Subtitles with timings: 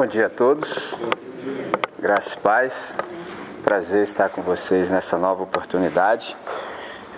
[0.00, 0.96] Bom dia a todos,
[1.98, 2.94] graças e paz,
[3.62, 6.34] prazer estar com vocês nessa nova oportunidade.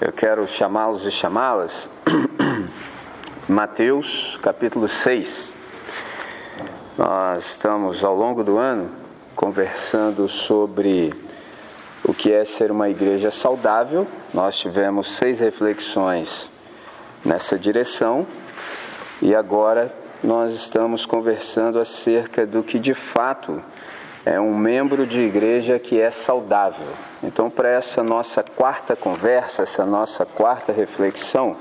[0.01, 1.89] Eu quero chamá-los e chamá-las,
[3.49, 5.53] Mateus capítulo 6.
[6.99, 8.91] Nós estamos ao longo do ano
[9.37, 11.15] conversando sobre
[12.03, 14.09] o que é ser uma igreja saudável.
[14.35, 16.51] Nós tivemos seis reflexões
[17.25, 18.27] nessa direção
[19.21, 23.61] e agora nós estamos conversando acerca do que de fato
[24.25, 26.87] é um membro de igreja que é saudável.
[27.23, 31.57] Então, para essa nossa quarta conversa, essa nossa quarta reflexão,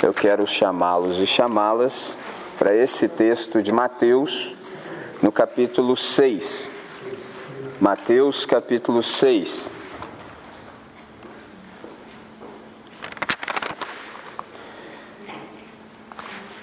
[0.00, 2.16] eu quero chamá-los e chamá-las
[2.56, 4.54] para esse texto de Mateus,
[5.20, 6.68] no capítulo 6.
[7.80, 9.77] Mateus, capítulo 6.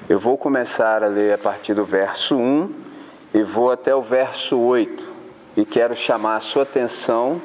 [0.07, 2.71] Eu vou começar a ler a partir do verso 1
[3.33, 5.03] e vou até o verso 8.
[5.57, 7.41] E quero chamar a sua atenção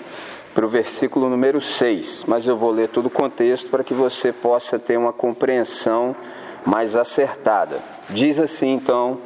[0.52, 4.30] para o versículo número 6, mas eu vou ler todo o contexto para que você
[4.30, 6.14] possa ter uma compreensão
[6.66, 7.78] mais acertada.
[8.10, 9.16] Diz assim então,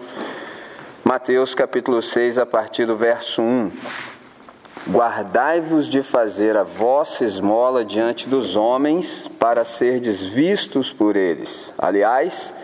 [1.02, 3.72] Mateus capítulo 6, a partir do verso 1:
[4.92, 11.74] Guardai-vos de fazer a vossa esmola diante dos homens, para serdes vistos por eles.
[11.76, 12.54] Aliás,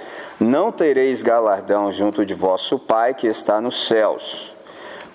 [0.41, 4.55] não tereis galardão junto de vosso Pai que está nos céus.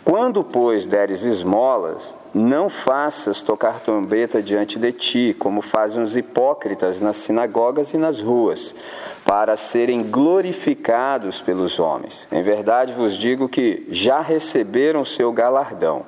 [0.03, 7.01] Quando, pois, deres esmolas, não faças tocar trombeta diante de ti, como fazem os hipócritas
[7.01, 8.75] nas sinagogas e nas ruas,
[9.25, 12.27] para serem glorificados pelos homens.
[12.31, 16.03] Em verdade vos digo que já receberam seu galardão.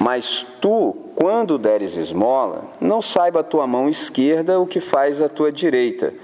[0.00, 5.28] Mas tu, quando deres esmola, não saiba a tua mão esquerda o que faz a
[5.28, 6.14] tua direita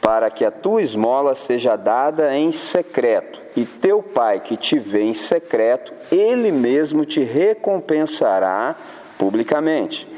[0.00, 5.02] para que a tua esmola seja dada em secreto, e teu pai que te vê
[5.02, 8.76] em secreto, ele mesmo te recompensará
[9.18, 10.08] publicamente.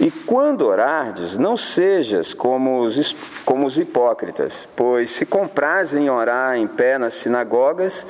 [0.00, 6.68] E quando orardes, não sejas como os, como os hipócritas, pois se comprazem orar em
[6.68, 8.06] pé nas sinagogas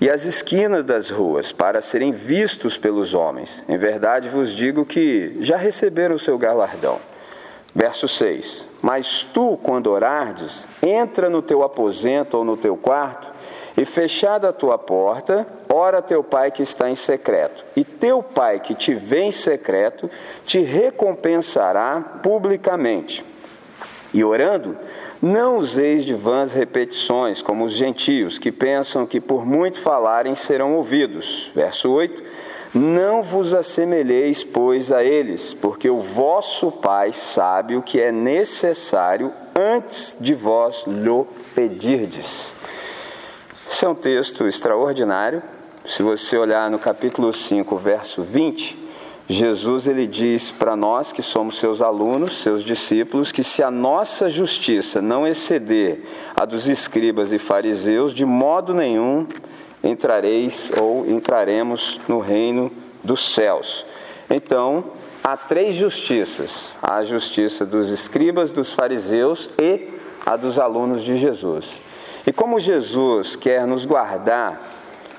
[0.00, 3.64] e as esquinas das ruas, para serem vistos pelos homens.
[3.68, 7.00] Em verdade vos digo que já receberam o seu galardão.
[7.74, 13.32] Verso 6: Mas tu, quando orardes, entra no teu aposento ou no teu quarto,
[13.74, 17.64] e fechada a tua porta, ora teu pai que está em secreto.
[17.74, 20.10] E teu pai que te vê em secreto
[20.44, 23.24] te recompensará publicamente.
[24.12, 24.76] E orando,
[25.20, 30.74] não useis de vãs repetições, como os gentios, que pensam que por muito falarem serão
[30.74, 31.50] ouvidos.
[31.54, 32.22] Verso 8
[32.74, 39.32] não vos assemelheis, pois, a eles, porque o vosso Pai sabe o que é necessário
[39.54, 41.24] antes de vós lhe
[41.54, 42.54] pedirdes.
[43.66, 45.42] Esse é um texto extraordinário.
[45.86, 48.84] Se você olhar no capítulo 5, verso 20,
[49.28, 54.28] Jesus ele diz para nós que somos seus alunos, seus discípulos, que se a nossa
[54.28, 56.02] justiça não exceder
[56.36, 59.26] a dos escribas e fariseus, de modo nenhum
[59.84, 62.72] entrareis ou entraremos no reino
[63.02, 63.84] dos céus.
[64.28, 64.84] Então,
[65.22, 69.88] há três justiças: a justiça dos escribas, dos fariseus e
[70.24, 71.80] a dos alunos de Jesus.
[72.26, 74.60] E como Jesus quer nos guardar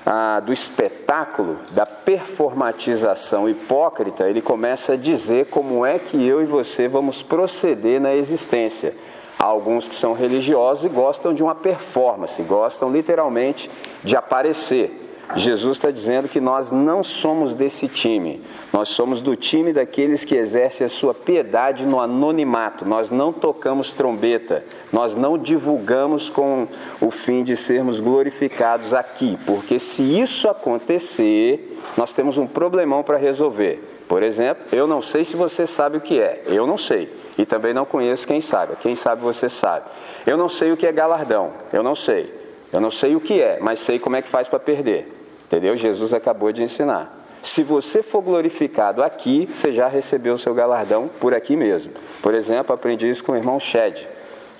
[0.04, 6.46] ah, do espetáculo, da performatização hipócrita, ele começa a dizer como é que eu e
[6.46, 8.94] você vamos proceder na existência.
[9.38, 13.70] Alguns que são religiosos e gostam de uma performance, gostam literalmente
[14.02, 15.02] de aparecer.
[15.34, 18.40] Jesus está dizendo que nós não somos desse time,
[18.72, 22.84] nós somos do time daqueles que exercem a sua piedade no anonimato.
[22.84, 26.68] Nós não tocamos trombeta, nós não divulgamos com
[27.00, 33.16] o fim de sermos glorificados aqui, porque se isso acontecer, nós temos um problemão para
[33.16, 33.82] resolver.
[34.08, 37.12] Por exemplo, eu não sei se você sabe o que é, eu não sei.
[37.38, 38.76] E também não conheço quem sabe.
[38.80, 39.86] Quem sabe você sabe.
[40.26, 41.52] Eu não sei o que é galardão.
[41.72, 42.32] Eu não sei.
[42.72, 45.12] Eu não sei o que é, mas sei como é que faz para perder.
[45.46, 45.76] Entendeu?
[45.76, 47.16] Jesus acabou de ensinar.
[47.42, 51.92] Se você for glorificado aqui, você já recebeu o seu galardão por aqui mesmo.
[52.20, 54.06] Por exemplo, aprendi isso com o irmão Shed.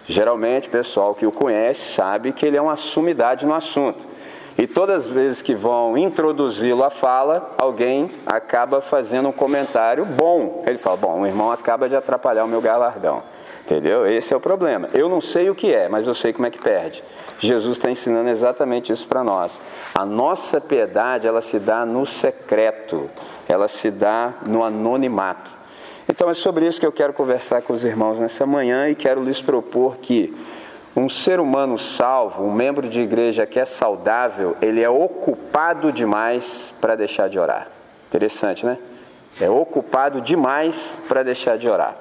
[0.06, 4.06] Geralmente, o pessoal que o conhece sabe que ele é uma sumidade no assunto.
[4.58, 10.64] E todas as vezes que vão introduzi-lo à fala, alguém acaba fazendo um comentário bom.
[10.66, 13.22] Ele fala: Bom, o irmão acaba de atrapalhar o meu galardão.
[13.64, 14.06] Entendeu?
[14.06, 14.88] Esse é o problema.
[14.94, 17.02] Eu não sei o que é, mas eu sei como é que perde.
[17.40, 19.60] Jesus está ensinando exatamente isso para nós.
[19.94, 23.10] A nossa piedade, ela se dá no secreto,
[23.48, 25.50] ela se dá no anonimato.
[26.08, 29.22] Então é sobre isso que eu quero conversar com os irmãos nessa manhã e quero
[29.22, 30.34] lhes propor que
[30.96, 36.72] um ser humano salvo, um membro de igreja que é saudável, ele é ocupado demais
[36.80, 37.68] para deixar de orar.
[38.08, 38.78] Interessante, né?
[39.38, 41.94] É ocupado demais para deixar de orar.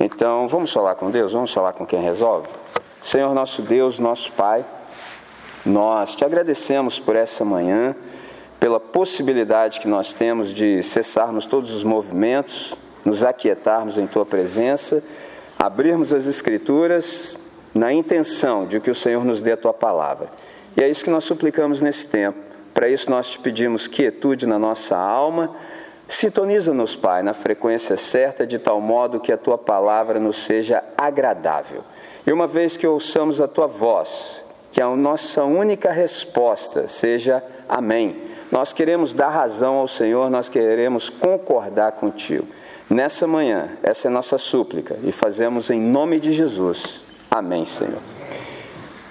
[0.00, 1.32] Então, vamos falar com Deus?
[1.32, 2.48] Vamos falar com quem resolve?
[3.00, 4.64] Senhor nosso Deus, nosso Pai,
[5.64, 7.94] nós te agradecemos por essa manhã,
[8.58, 12.74] pela possibilidade que nós temos de cessarmos todos os movimentos,
[13.04, 15.00] nos aquietarmos em tua presença,
[15.56, 17.36] abrirmos as Escrituras
[17.76, 20.28] na intenção de que o Senhor nos dê a tua palavra.
[20.76, 22.38] E é isso que nós suplicamos nesse tempo.
[22.72, 25.54] Para isso nós te pedimos quietude na nossa alma.
[26.08, 31.82] Sintoniza-nos, Pai, na frequência certa, de tal modo que a tua palavra nos seja agradável.
[32.26, 34.42] E uma vez que ouçamos a tua voz,
[34.72, 38.16] que a nossa única resposta seja amém.
[38.50, 42.46] Nós queremos dar razão ao Senhor, nós queremos concordar contigo.
[42.88, 47.05] Nessa manhã, essa é nossa súplica e fazemos em nome de Jesus.
[47.36, 48.00] Amém, Senhor.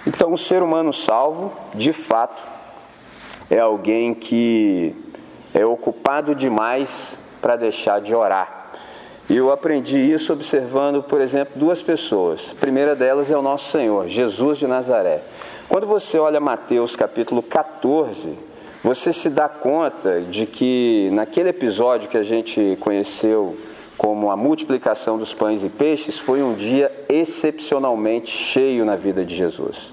[0.04, 2.42] Então, o ser humano salvo, de fato,
[3.48, 4.96] é alguém que
[5.54, 8.72] é ocupado demais para deixar de orar.
[9.30, 12.50] E eu aprendi isso observando, por exemplo, duas pessoas.
[12.50, 15.22] A primeira delas é o nosso Senhor, Jesus de Nazaré.
[15.68, 18.36] Quando você olha Mateus capítulo 14,
[18.82, 23.56] você se dá conta de que naquele episódio que a gente conheceu
[23.96, 29.34] como a multiplicação dos pães e peixes, foi um dia excepcionalmente cheio na vida de
[29.34, 29.92] Jesus.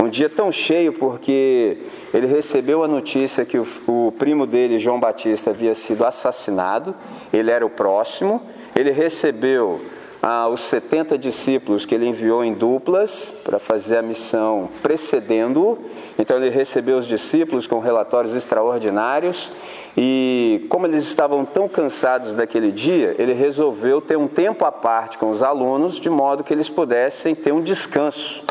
[0.00, 1.78] Um dia tão cheio porque
[2.14, 6.94] ele recebeu a notícia que o, o, primo dele, João Batista, havia sido assassinado,
[7.32, 8.40] ele era o próximo,
[8.76, 9.80] ele recebeu
[10.20, 15.78] ah, os 70 discípulos que ele enviou em duplas para fazer a missão precedendo-o.
[16.18, 19.52] Então ele recebeu os discípulos com relatórios extraordinários
[19.96, 25.18] e como eles estavam tão cansados daquele dia, ele resolveu ter um tempo à parte
[25.18, 28.44] com os alunos de modo que eles pudessem ter um descanso.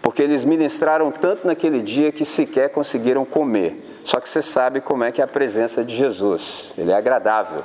[0.00, 3.90] Porque eles ministraram tanto naquele dia que sequer conseguiram comer.
[4.02, 6.72] Só que você sabe como é que é a presença de Jesus.
[6.76, 7.62] Ele é agradável.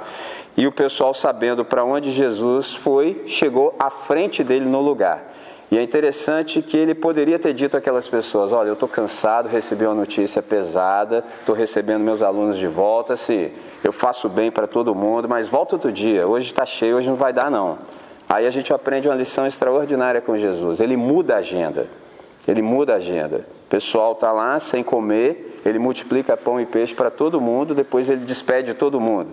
[0.58, 5.36] E o pessoal, sabendo para onde Jesus foi, chegou à frente dele no lugar.
[5.70, 9.86] E é interessante que ele poderia ter dito àquelas pessoas: Olha, eu estou cansado, recebi
[9.86, 13.16] uma notícia pesada, estou recebendo meus alunos de volta.
[13.16, 13.52] Se
[13.84, 16.28] eu faço bem para todo mundo, mas volta outro dia.
[16.28, 17.78] Hoje está cheio, hoje não vai dar, não.
[18.28, 20.82] Aí a gente aprende uma lição extraordinária com Jesus.
[20.82, 21.86] Ele muda a agenda.
[22.48, 23.46] Ele muda a agenda.
[23.66, 28.10] O pessoal está lá sem comer, ele multiplica pão e peixe para todo mundo, depois
[28.10, 29.30] ele despede todo mundo.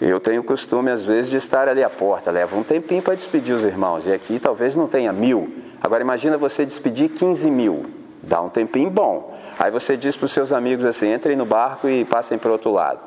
[0.00, 2.30] Eu tenho o costume, às vezes, de estar ali à porta.
[2.30, 4.06] Leva um tempinho para despedir os irmãos.
[4.06, 5.52] E aqui talvez não tenha mil.
[5.80, 7.86] Agora imagina você despedir 15 mil.
[8.22, 9.36] Dá um tempinho bom.
[9.58, 12.52] Aí você diz para os seus amigos assim: entrem no barco e passem para o
[12.52, 13.00] outro lado.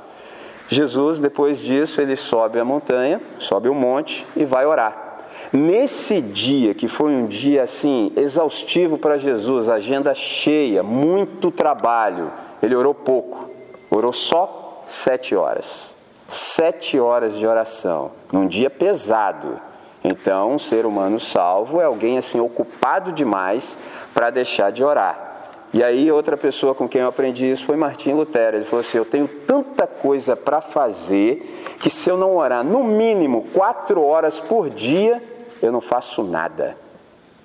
[0.69, 5.05] Jesus, depois disso, ele sobe a montanha, sobe o monte e vai orar.
[5.51, 12.31] Nesse dia, que foi um dia assim exaustivo para Jesus, agenda cheia, muito trabalho,
[12.61, 13.49] ele orou pouco,
[13.89, 15.96] orou só sete horas
[16.29, 19.59] sete horas de oração, num dia pesado.
[20.03, 23.77] Então, um ser humano salvo é alguém assim ocupado demais
[24.13, 25.25] para deixar de orar.
[25.73, 28.57] E aí, outra pessoa com quem eu aprendi isso foi Martim Lutero.
[28.57, 32.83] Ele falou assim: Eu tenho tanta coisa para fazer que se eu não orar no
[32.83, 35.21] mínimo quatro horas por dia,
[35.61, 36.77] eu não faço nada.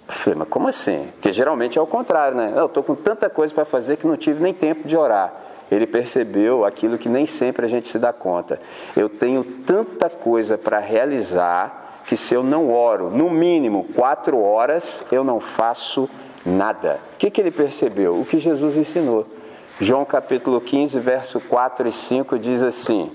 [0.06, 1.08] Eu falei, mas como assim?
[1.14, 2.52] Porque geralmente é o contrário, né?
[2.54, 5.32] Eu estou com tanta coisa para fazer que não tive nem tempo de orar
[5.74, 8.60] ele percebeu aquilo que nem sempre a gente se dá conta.
[8.94, 15.02] Eu tenho tanta coisa para realizar que se eu não oro, no mínimo quatro horas,
[15.10, 16.10] eu não faço
[16.44, 17.00] nada.
[17.14, 18.20] O que, que ele percebeu?
[18.20, 19.26] O que Jesus ensinou.
[19.80, 23.10] João capítulo 15, verso 4 e 5 diz assim: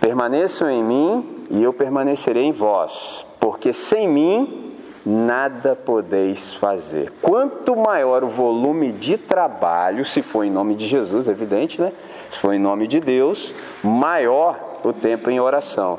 [0.00, 4.67] Permaneçam em mim e eu permanecerei em vós, porque sem mim
[5.08, 7.10] nada podeis fazer.
[7.22, 11.92] Quanto maior o volume de trabalho, se for em nome de Jesus, evidente, né?
[12.30, 15.98] Se for em nome de Deus, maior o tempo em oração.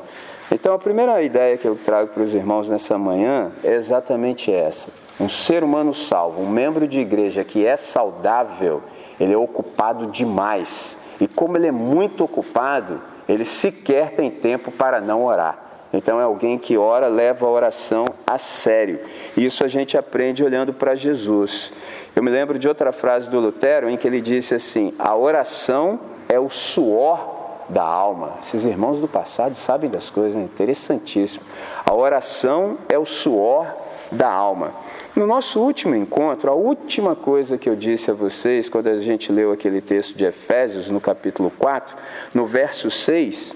[0.52, 4.90] Então, a primeira ideia que eu trago para os irmãos nessa manhã é exatamente essa.
[5.18, 8.80] Um ser humano salvo, um membro de igreja que é saudável,
[9.18, 10.96] ele é ocupado demais.
[11.20, 15.69] E como ele é muito ocupado, ele sequer tem tempo para não orar.
[15.92, 19.00] Então é alguém que ora, leva a oração a sério.
[19.36, 21.72] Isso a gente aprende olhando para Jesus.
[22.14, 25.98] Eu me lembro de outra frase do Lutero em que ele disse assim: a oração
[26.28, 28.34] é o suor da alma.
[28.42, 31.44] Esses irmãos do passado sabem das coisas, é interessantíssimo.
[31.84, 33.66] A oração é o suor
[34.10, 34.72] da alma.
[35.14, 39.30] No nosso último encontro, a última coisa que eu disse a vocês, quando a gente
[39.30, 41.96] leu aquele texto de Efésios, no capítulo 4,
[42.34, 43.54] no verso 6,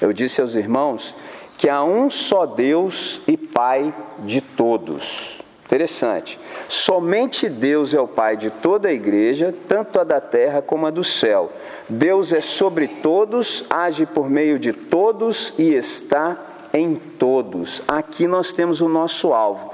[0.00, 1.14] eu disse aos irmãos
[1.62, 5.38] que há um só Deus e Pai de todos.
[5.64, 6.36] Interessante.
[6.68, 10.90] Somente Deus é o Pai de toda a igreja, tanto a da terra como a
[10.90, 11.52] do céu.
[11.88, 16.36] Deus é sobre todos, age por meio de todos e está
[16.74, 17.80] em todos.
[17.86, 19.72] Aqui nós temos o nosso alvo.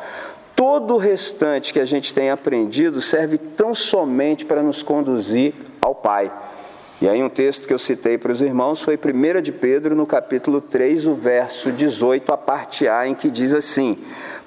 [0.55, 5.95] Todo o restante que a gente tem aprendido serve tão somente para nos conduzir ao
[5.95, 6.31] Pai.
[7.01, 10.05] E aí um texto que eu citei para os irmãos foi 1 de Pedro, no
[10.05, 13.99] capítulo 3, o verso 18, a parte A, em que diz assim: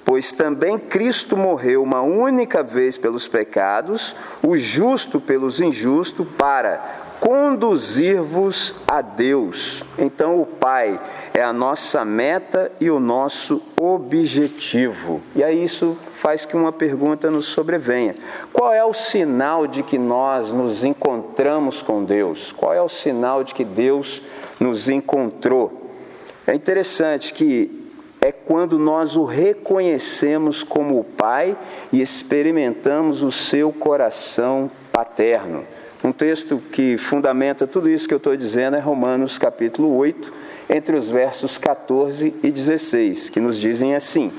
[0.04, 6.78] Pois também Cristo morreu uma única vez pelos pecados, o justo pelos injustos, para
[7.20, 9.82] conduzir-vos a Deus.
[9.96, 11.00] Então, o Pai
[11.32, 15.22] é a nossa meta e o nosso objetivo.
[15.34, 18.14] E aí, isso faz que uma pergunta nos sobrevenha:
[18.52, 22.52] qual é o sinal de que nós nos encontramos com Deus?
[22.52, 24.22] Qual é o sinal de que Deus
[24.60, 25.90] nos encontrou?
[26.46, 31.58] É interessante que é quando nós o reconhecemos como o Pai
[31.92, 35.64] e experimentamos o seu coração paterno.
[36.04, 40.32] Um texto que fundamenta tudo isso que eu estou dizendo é Romanos capítulo 8,
[40.70, 44.32] entre os versos 14 e 16, que nos dizem assim: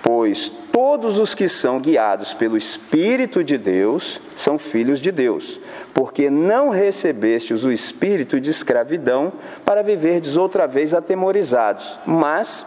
[0.00, 5.58] Pois todos os que são guiados pelo Espírito de Deus são filhos de Deus,
[5.92, 9.32] porque não recebestes o espírito de escravidão
[9.64, 12.64] para viverdes outra vez atemorizados, mas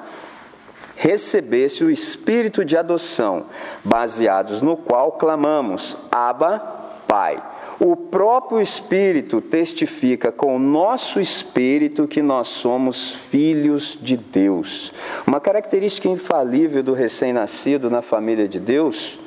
[0.93, 3.45] recebeste o espírito de adoção,
[3.81, 6.59] baseados no qual clamamos: Abba,
[7.07, 7.41] Pai.
[7.83, 14.93] O próprio Espírito testifica com o nosso espírito que nós somos filhos de Deus.
[15.25, 19.17] Uma característica infalível do recém-nascido na família de Deus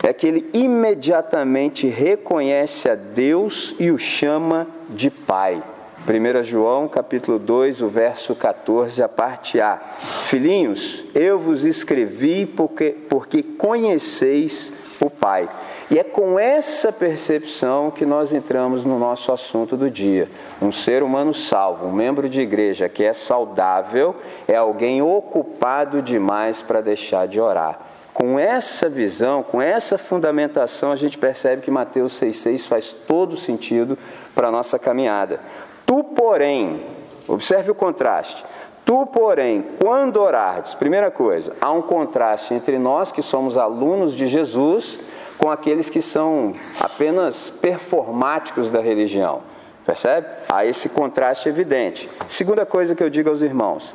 [0.00, 5.60] é que ele imediatamente reconhece a Deus e o chama de Pai.
[6.06, 9.76] 1 João capítulo 2, o verso 14, a parte A.
[9.76, 15.48] Filhinhos, eu vos escrevi porque, porque conheceis o Pai.
[15.90, 20.28] E é com essa percepção que nós entramos no nosso assunto do dia.
[20.60, 24.14] Um ser humano salvo, um membro de igreja que é saudável,
[24.46, 27.80] é alguém ocupado demais para deixar de orar.
[28.12, 33.96] Com essa visão, com essa fundamentação, a gente percebe que Mateus 6,6 faz todo sentido
[34.34, 35.40] para a nossa caminhada.
[35.86, 36.84] Tu, porém,
[37.26, 38.44] observe o contraste.
[38.84, 44.26] Tu, porém, quando orardes, primeira coisa, há um contraste entre nós que somos alunos de
[44.26, 44.98] Jesus
[45.38, 49.42] com aqueles que são apenas performáticos da religião.
[49.86, 50.26] Percebe?
[50.48, 52.10] Há esse contraste evidente.
[52.26, 53.94] Segunda coisa que eu digo aos irmãos: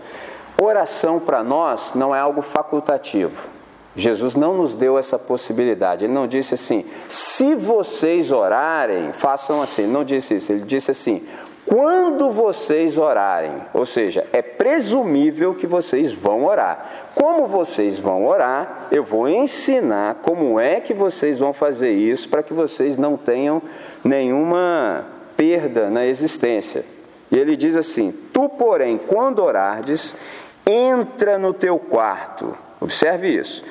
[0.60, 3.54] oração para nós não é algo facultativo.
[3.96, 6.06] Jesus não nos deu essa possibilidade.
[6.06, 9.84] Ele não disse assim: se vocês orarem, façam assim.
[9.84, 10.52] Ele não disse isso.
[10.52, 11.22] Ele disse assim:
[11.66, 17.10] quando vocês orarem, ou seja, é presumível que vocês vão orar.
[17.16, 22.44] Como vocês vão orar, eu vou ensinar como é que vocês vão fazer isso para
[22.44, 23.62] que vocês não tenham
[24.04, 25.06] nenhuma
[25.38, 26.84] perda na existência.
[27.32, 30.16] E ele diz assim: Tu, porém, quando orardes,
[30.66, 32.58] entra no teu quarto.
[32.82, 33.64] Observe isso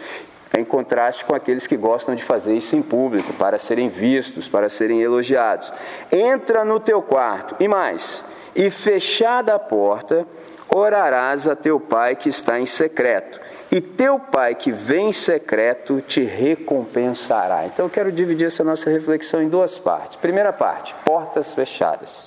[0.56, 4.68] em contraste com aqueles que gostam de fazer isso em público, para serem vistos, para
[4.68, 5.72] serem elogiados.
[6.10, 10.26] Entra no teu quarto, e mais, e fechada a porta,
[10.68, 13.40] orarás a teu pai que está em secreto,
[13.70, 17.64] e teu pai que vem em secreto te recompensará.
[17.64, 20.16] Então eu quero dividir essa nossa reflexão em duas partes.
[20.16, 22.26] Primeira parte, portas fechadas.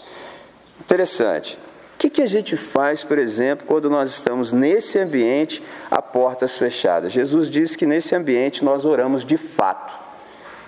[0.82, 1.64] Interessante.
[2.05, 7.12] Que, que a gente faz, por exemplo, quando nós estamos nesse ambiente a portas fechadas?
[7.12, 9.91] Jesus diz que nesse ambiente nós oramos de fato.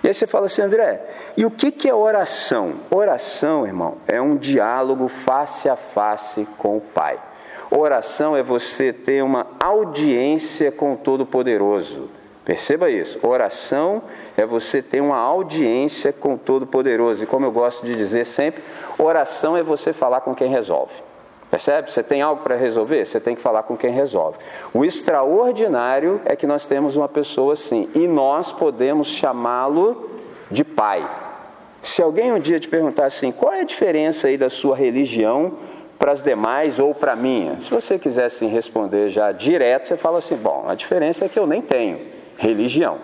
[0.02, 1.00] E aí você fala assim, André,
[1.36, 2.74] e o que, que é oração?
[2.90, 7.16] Oração, irmão, é um diálogo face a face com o Pai.
[7.70, 12.10] Oração é você ter uma audiência com o Todo-Poderoso.
[12.44, 13.24] Perceba isso.
[13.24, 14.02] Oração
[14.36, 17.22] é você ter uma audiência com o Todo-Poderoso.
[17.22, 18.60] E como eu gosto de dizer sempre,
[18.98, 21.06] oração é você falar com quem resolve.
[21.50, 21.90] Percebe?
[21.90, 23.04] Você tem algo para resolver?
[23.04, 24.36] Você tem que falar com quem resolve.
[24.74, 30.10] O extraordinário é que nós temos uma pessoa assim e nós podemos chamá-lo
[30.50, 31.08] de pai.
[31.82, 35.54] Se alguém um dia te perguntar assim, qual é a diferença aí da sua religião
[35.98, 37.58] para as demais ou para a minha?
[37.60, 41.38] Se você quisesse assim, responder já direto, você fala assim: bom, a diferença é que
[41.38, 42.00] eu nem tenho
[42.36, 42.98] religião.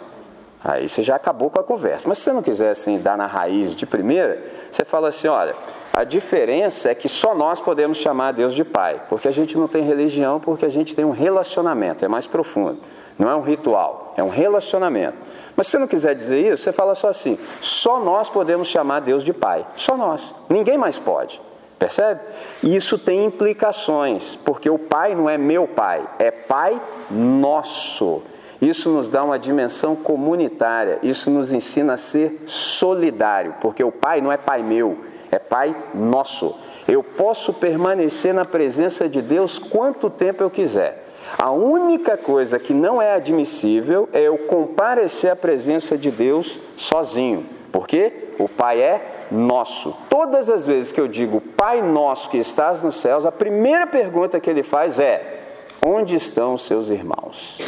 [0.63, 2.09] Aí você já acabou com a conversa.
[2.09, 5.55] Mas se você não quiser assim, dar na raiz de primeira, você fala assim: olha,
[5.95, 9.69] a diferença é que só nós podemos chamar Deus de Pai, porque a gente não
[9.69, 12.81] tem religião, porque a gente tem um relacionamento, é mais profundo.
[13.17, 15.17] Não é um ritual, é um relacionamento.
[15.55, 19.01] Mas se você não quiser dizer isso, você fala só assim: só nós podemos chamar
[19.01, 19.65] Deus de Pai.
[19.77, 20.35] Só nós.
[20.51, 21.41] Ninguém mais pode.
[21.79, 22.21] Percebe?
[22.61, 28.21] E isso tem implicações, porque o Pai não é meu Pai, é Pai nosso.
[28.61, 34.21] Isso nos dá uma dimensão comunitária, isso nos ensina a ser solidário, porque o Pai
[34.21, 34.99] não é Pai meu,
[35.35, 36.55] é Pai nosso.
[36.87, 41.05] Eu posso permanecer na presença de Deus quanto tempo eu quiser.
[41.38, 47.47] A única coisa que não é admissível é eu comparecer à presença de Deus sozinho,
[47.73, 49.97] porque o Pai é nosso.
[50.09, 54.38] Todas as vezes que eu digo Pai nosso que estás nos céus, a primeira pergunta
[54.38, 55.41] que ele faz é:
[55.85, 57.59] onde estão os seus irmãos?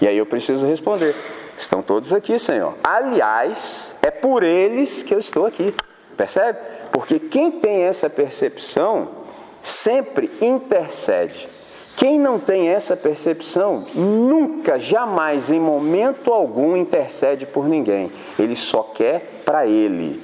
[0.00, 1.14] E aí eu preciso responder:
[1.56, 2.74] estão todos aqui, Senhor.
[2.82, 5.74] Aliás, é por eles que eu estou aqui.
[6.16, 6.58] Percebe?
[6.92, 9.08] Porque quem tem essa percepção
[9.62, 11.48] sempre intercede.
[11.96, 18.10] Quem não tem essa percepção nunca, jamais, em momento algum, intercede por ninguém.
[18.38, 20.20] Ele só quer para ele.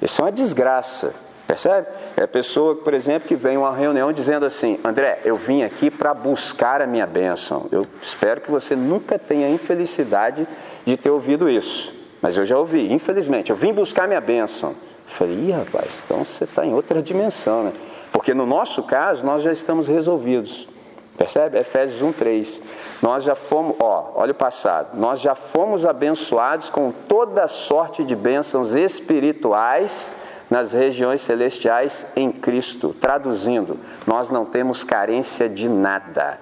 [0.00, 1.14] Isso é uma desgraça,
[1.46, 1.86] percebe?
[2.16, 5.62] É a pessoa, por exemplo, que vem a uma reunião dizendo assim: André, eu vim
[5.62, 7.66] aqui para buscar a minha bênção.
[7.70, 10.46] Eu espero que você nunca tenha a infelicidade
[10.86, 11.92] de ter ouvido isso.
[12.22, 13.50] Mas eu já ouvi, infelizmente.
[13.50, 14.74] Eu vim buscar minha bênção.
[15.08, 17.72] Eu falei, ih, rapaz, então você está em outra dimensão, né?
[18.12, 20.68] Porque no nosso caso, nós já estamos resolvidos.
[21.16, 21.58] Percebe?
[21.58, 22.62] Efésios 1:3.
[23.02, 24.96] Nós já fomos, ó, olha o passado.
[24.96, 30.12] Nós já fomos abençoados com toda sorte de bênçãos espirituais
[30.48, 32.94] nas regiões celestiais em Cristo.
[33.00, 36.38] Traduzindo, nós não temos carência de nada.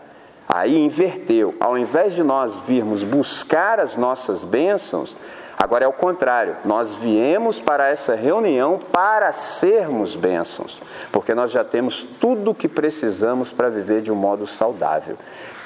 [0.47, 1.55] Aí inverteu.
[1.59, 5.17] Ao invés de nós virmos buscar as nossas bênçãos,
[5.59, 11.65] Agora é o contrário, nós viemos para essa reunião para sermos bênçãos, porque nós já
[11.65, 15.17] temos tudo o que precisamos para viver de um modo saudável.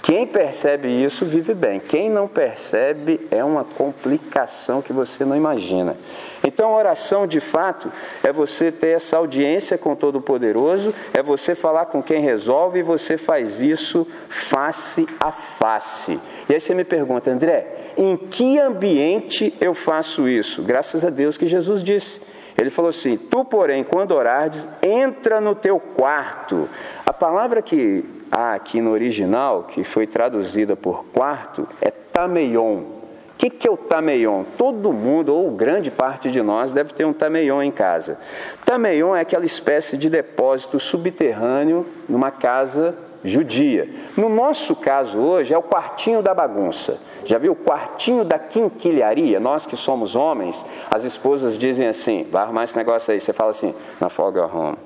[0.03, 5.95] Quem percebe isso vive bem, quem não percebe é uma complicação que você não imagina.
[6.43, 7.93] Então, oração de fato
[8.23, 13.19] é você ter essa audiência com Todo-Poderoso, é você falar com quem resolve e você
[13.19, 16.19] faz isso face a face.
[16.51, 17.65] E aí você me pergunta, André,
[17.97, 20.63] em que ambiente eu faço isso?
[20.63, 22.21] Graças a Deus que Jesus disse.
[22.59, 26.69] Ele falou assim: Tu, porém, quando orares, entra no teu quarto.
[27.07, 32.79] A palavra que há aqui no original, que foi traduzida por quarto, é tameion.
[32.79, 32.93] O
[33.39, 34.43] que, que é o tameion?
[34.59, 38.19] Todo mundo, ou grande parte de nós, deve ter um tameion em casa.
[38.65, 43.89] Tameion é aquela espécie de depósito subterrâneo numa casa judia.
[44.17, 46.99] No nosso caso hoje é o quartinho da bagunça.
[47.25, 49.39] Já viu o quartinho da quinquilharia?
[49.39, 53.21] Nós que somos homens, as esposas dizem assim: vai arrumar esse negócio aí.
[53.21, 54.79] Você fala assim: na folga eu arrumo.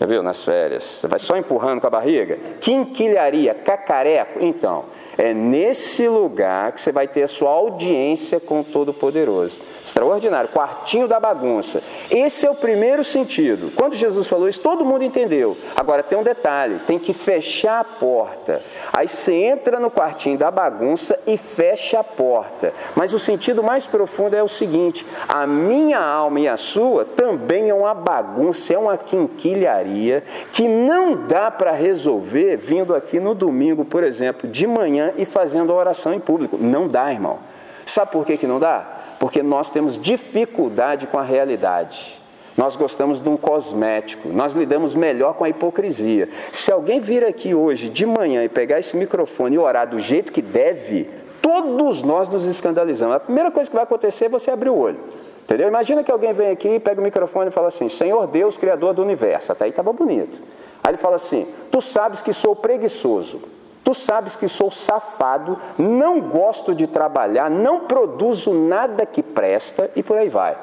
[0.00, 0.22] Já viu?
[0.22, 0.84] Nas férias.
[0.84, 2.38] Você vai só empurrando com a barriga?
[2.60, 4.38] Quinquilharia, cacareco.
[4.40, 4.84] Então,
[5.16, 9.58] é nesse lugar que você vai ter a sua audiência com o Todo-Poderoso.
[9.88, 11.82] Extraordinário, quartinho da bagunça.
[12.10, 13.72] Esse é o primeiro sentido.
[13.74, 15.56] Quando Jesus falou isso, todo mundo entendeu.
[15.74, 18.60] Agora tem um detalhe: tem que fechar a porta.
[18.92, 22.74] Aí você entra no quartinho da bagunça e fecha a porta.
[22.94, 27.70] Mas o sentido mais profundo é o seguinte: a minha alma e a sua também
[27.70, 30.22] é uma bagunça, é uma quinquilharia
[30.52, 35.72] que não dá para resolver vindo aqui no domingo, por exemplo, de manhã e fazendo
[35.72, 36.58] a oração em público.
[36.60, 37.38] Não dá, irmão.
[37.86, 38.97] Sabe por que, que não dá?
[39.18, 42.18] Porque nós temos dificuldade com a realidade.
[42.56, 46.28] Nós gostamos de um cosmético, nós lidamos melhor com a hipocrisia.
[46.50, 50.32] Se alguém vir aqui hoje de manhã e pegar esse microfone e orar do jeito
[50.32, 51.08] que deve,
[51.40, 53.14] todos nós nos escandalizamos.
[53.14, 54.98] A primeira coisa que vai acontecer é você abrir o olho.
[55.44, 55.68] Entendeu?
[55.68, 59.02] Imagina que alguém vem aqui, pega o microfone e fala assim: Senhor Deus, Criador do
[59.02, 59.52] universo.
[59.52, 60.42] Até aí estava bonito.
[60.82, 63.40] Aí ele fala assim: Tu sabes que sou preguiçoso.
[63.84, 70.02] Tu sabes que sou safado, não gosto de trabalhar, não produzo nada que presta e
[70.02, 70.56] por aí vai.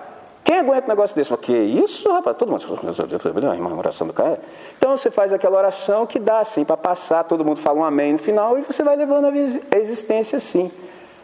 [0.44, 1.36] Quem aguenta um negócio desse?
[1.38, 2.38] Que isso, rapaz?
[2.38, 2.64] Todo mundo.
[3.58, 4.40] Uma oração do cara.
[4.78, 8.14] Então você faz aquela oração que dá assim para passar, todo mundo fala um amém
[8.14, 10.72] no final e você vai levando a existência assim.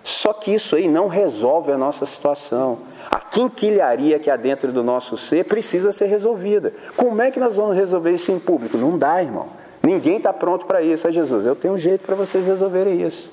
[0.04, 2.80] Só que isso aí não resolve a nossa situação.
[3.12, 6.74] A quinquilharia que há dentro do nosso ser precisa ser resolvida.
[6.98, 8.76] Como é que nós vamos resolver isso em público?
[8.76, 9.61] Não dá, irmão.
[9.82, 11.08] Ninguém está pronto para isso.
[11.08, 13.32] É Jesus, eu tenho um jeito para vocês resolverem isso.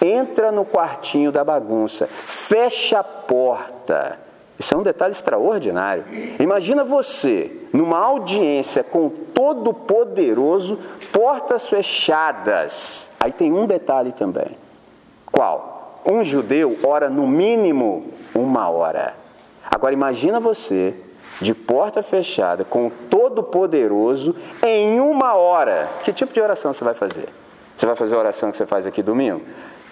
[0.00, 4.18] Entra no quartinho da bagunça, fecha a porta.
[4.58, 6.04] Isso é um detalhe extraordinário.
[6.38, 10.78] Imagina você numa audiência com todo poderoso,
[11.12, 13.10] portas fechadas.
[13.18, 14.56] Aí tem um detalhe também.
[15.32, 16.00] Qual?
[16.04, 19.14] Um judeu ora no mínimo uma hora.
[19.70, 20.94] Agora imagina você
[21.40, 25.88] de porta fechada, com o Todo-Poderoso, em uma hora.
[26.04, 27.28] Que tipo de oração você vai fazer?
[27.76, 29.42] Você vai fazer a oração que você faz aqui domingo?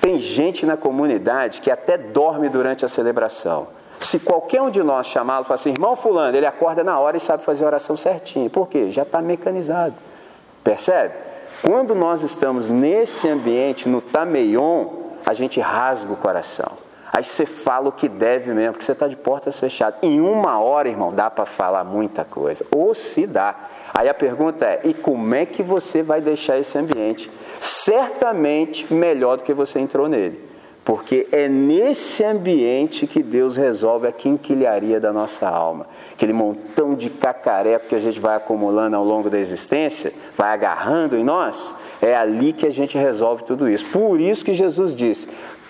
[0.00, 3.68] Tem gente na comunidade que até dorme durante a celebração.
[3.98, 7.16] Se qualquer um de nós chamá-lo e falar assim, irmão fulano, ele acorda na hora
[7.16, 8.48] e sabe fazer a oração certinho.
[8.48, 8.90] Por quê?
[8.90, 9.94] Já está mecanizado.
[10.62, 11.14] Percebe?
[11.62, 14.86] Quando nós estamos nesse ambiente, no Tameion,
[15.26, 16.87] a gente rasga o coração.
[17.12, 19.98] Aí você fala o que deve mesmo, porque você está de portas fechadas.
[20.02, 22.64] Em uma hora, irmão, dá para falar muita coisa.
[22.70, 23.54] Ou se dá.
[23.94, 27.30] Aí a pergunta é: e como é que você vai deixar esse ambiente?
[27.60, 30.48] Certamente melhor do que você entrou nele.
[30.84, 35.86] Porque é nesse ambiente que Deus resolve a quinquilharia da nossa alma.
[36.14, 41.14] Aquele montão de cacareco que a gente vai acumulando ao longo da existência, vai agarrando
[41.14, 43.84] em nós, é ali que a gente resolve tudo isso.
[43.90, 45.28] Por isso que Jesus disse: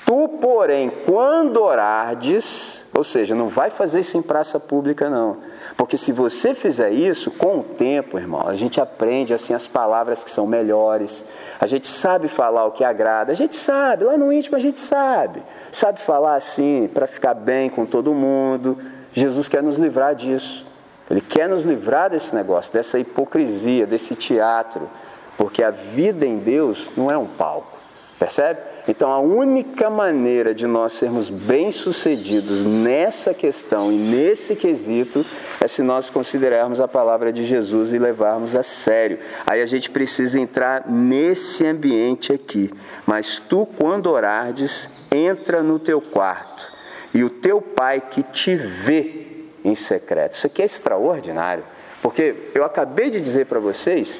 [0.08, 5.36] Tu, porém, quando orardes, ou seja, não vai fazer isso em praça pública, não.
[5.76, 10.24] Porque se você fizer isso, com o tempo, irmão, a gente aprende assim as palavras
[10.24, 11.26] que são melhores,
[11.60, 14.78] a gente sabe falar o que agrada, a gente sabe, lá no íntimo a gente
[14.78, 18.78] sabe, sabe falar assim para ficar bem com todo mundo.
[19.12, 20.64] Jesus quer nos livrar disso.
[21.10, 24.88] Ele quer nos livrar desse negócio, dessa hipocrisia, desse teatro,
[25.36, 27.76] porque a vida em Deus não é um palco,
[28.18, 28.77] percebe?
[28.88, 35.26] Então, a única maneira de nós sermos bem-sucedidos nessa questão e nesse quesito
[35.60, 39.18] é se nós considerarmos a palavra de Jesus e levarmos a sério.
[39.46, 42.72] Aí a gente precisa entrar nesse ambiente aqui.
[43.06, 46.72] Mas tu, quando orardes, entra no teu quarto
[47.12, 49.26] e o teu pai que te vê
[49.62, 50.36] em secreto.
[50.36, 51.64] Isso aqui é extraordinário,
[52.00, 54.18] porque eu acabei de dizer para vocês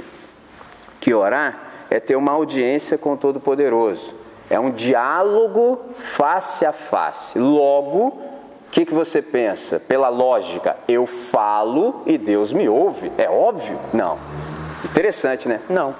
[1.00, 4.28] que orar é ter uma audiência com o Todo-Poderoso.
[4.50, 7.38] É um diálogo face a face.
[7.38, 9.78] Logo, o que, que você pensa?
[9.78, 13.12] Pela lógica, eu falo e Deus me ouve.
[13.18, 13.78] É óbvio?
[13.92, 14.18] Não.
[14.84, 15.61] Interessante, né?
[15.68, 15.94] Não.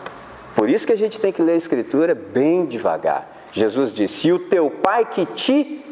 [0.55, 3.29] Por isso que a gente tem que ler a Escritura bem devagar.
[3.53, 5.85] Jesus disse: E o teu Pai que te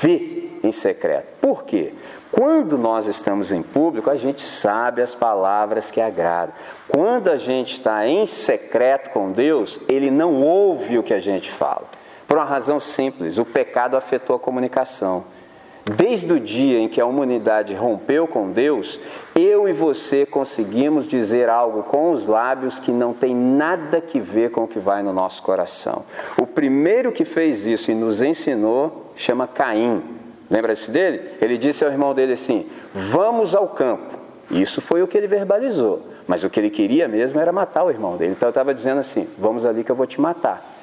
[0.00, 1.26] vê em secreto.
[1.40, 1.92] Por quê?
[2.30, 6.54] Quando nós estamos em público, a gente sabe as palavras que agradam.
[6.88, 11.50] Quando a gente está em secreto com Deus, Ele não ouve o que a gente
[11.50, 11.95] fala.
[12.36, 15.24] Por uma razão simples: o pecado afetou a comunicação.
[15.96, 19.00] Desde o dia em que a humanidade rompeu com Deus,
[19.34, 24.50] eu e você conseguimos dizer algo com os lábios que não tem nada que ver
[24.50, 26.04] com o que vai no nosso coração.
[26.36, 30.02] O primeiro que fez isso e nos ensinou chama Caim.
[30.50, 31.36] Lembra-se dele?
[31.40, 34.14] Ele disse ao irmão dele assim: Vamos ao campo.
[34.50, 36.06] Isso foi o que ele verbalizou.
[36.28, 38.32] Mas o que ele queria mesmo era matar o irmão dele.
[38.32, 40.75] Então eu estava dizendo assim: Vamos ali que eu vou te matar.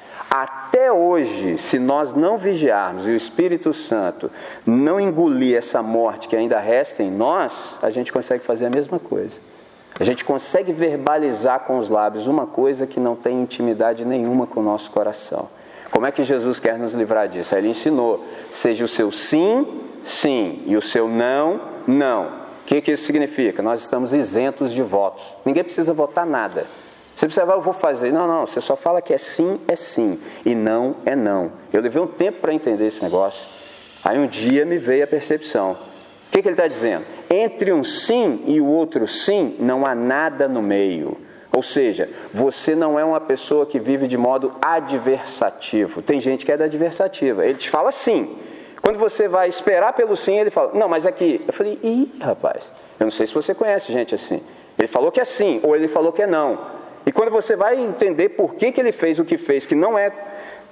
[0.74, 4.28] Até hoje, se nós não vigiarmos e o Espírito Santo
[4.66, 8.98] não engolir essa morte que ainda resta em nós, a gente consegue fazer a mesma
[8.98, 9.40] coisa.
[10.00, 14.58] A gente consegue verbalizar com os lábios uma coisa que não tem intimidade nenhuma com
[14.58, 15.48] o nosso coração.
[15.92, 17.54] Como é que Jesus quer nos livrar disso?
[17.54, 22.26] Ele ensinou: seja o seu sim, sim, e o seu não, não.
[22.26, 23.62] O que, que isso significa?
[23.62, 25.24] Nós estamos isentos de votos.
[25.44, 26.66] Ninguém precisa votar nada.
[27.14, 28.12] Você precisa, eu vou fazer.
[28.12, 31.52] Não, não, você só fala que é sim, é sim, e não é não.
[31.72, 33.48] Eu levei um tempo para entender esse negócio.
[34.04, 35.72] Aí um dia me veio a percepção.
[35.72, 37.06] O que, que ele está dizendo?
[37.30, 41.16] Entre um sim e o outro sim, não há nada no meio.
[41.52, 46.02] Ou seja, você não é uma pessoa que vive de modo adversativo.
[46.02, 47.46] Tem gente que é da adversativa.
[47.46, 48.36] Ele te fala sim.
[48.82, 51.42] Quando você vai esperar pelo sim, ele fala, não, mas aqui.
[51.46, 52.64] Eu falei, ih, rapaz,
[52.98, 54.42] eu não sei se você conhece gente assim.
[54.76, 56.58] Ele falou que é sim, ou ele falou que é não.
[57.14, 60.12] Quando você vai entender por que, que ele fez o que fez, que não é,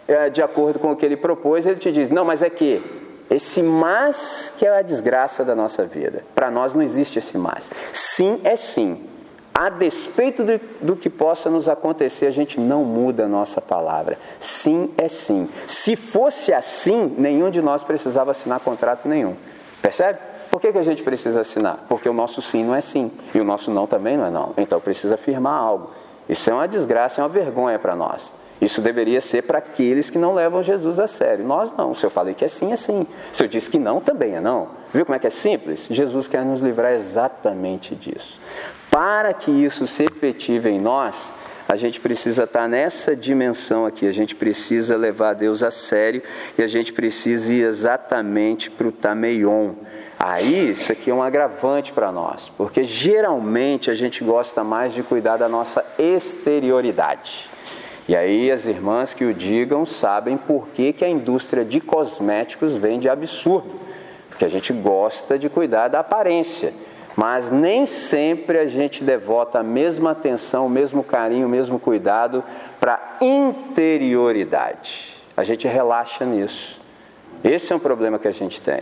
[0.09, 2.83] é de acordo com o que ele propôs, ele te diz: não, mas é que
[3.31, 6.25] esse mas que é a desgraça da nossa vida.
[6.35, 7.71] Para nós não existe esse mas.
[7.93, 9.09] Sim é sim.
[9.55, 14.19] A despeito do, do, que possa nos acontecer, a gente não muda a nossa palavra.
[14.41, 15.49] Sim é sim.
[15.67, 19.37] Se fosse assim, nenhum de nós precisava assinar contrato nenhum.
[19.81, 20.19] Percebe?
[20.51, 21.85] Por que, que a gente precisa assinar?
[21.89, 23.11] Porque o nosso sim não é sim.
[23.35, 24.55] E o nosso não também não é não.
[24.57, 25.91] Então precisa afirmar algo.
[26.29, 28.33] Isso é uma desgraça, é uma vergonha para nós.
[28.63, 31.45] Isso deveria ser para aqueles que não levam Jesus a sério.
[31.45, 31.95] Nós não.
[31.97, 33.05] Se eu falei que é sim, é sim.
[33.33, 34.69] Se eu disse que não, também é não.
[34.95, 35.89] Viu como é que é simples?
[35.91, 38.41] Jesus quer nos livrar exatamente disso.
[38.89, 41.33] Para que isso se efetive em nós,
[41.69, 46.23] a gente precisa estar nessa dimensão aqui, a gente precisa levar Deus a sério
[46.57, 49.73] e a gente precisa ir exatamente para o Tameion.
[50.25, 55.03] Aí, isso aqui é um agravante para nós, porque geralmente a gente gosta mais de
[55.03, 57.51] cuidar da nossa exterioridade.
[58.09, 62.77] E aí as irmãs que o digam sabem por que, que a indústria de cosméticos
[62.77, 63.73] vende absurdo.
[64.29, 66.73] Porque a gente gosta de cuidar da aparência,
[67.17, 72.45] mas nem sempre a gente devota a mesma atenção, o mesmo carinho, o mesmo cuidado
[72.79, 75.15] para interioridade.
[75.37, 76.81] A gente relaxa nisso.
[77.45, 78.79] Esse é um problema que a gente tem.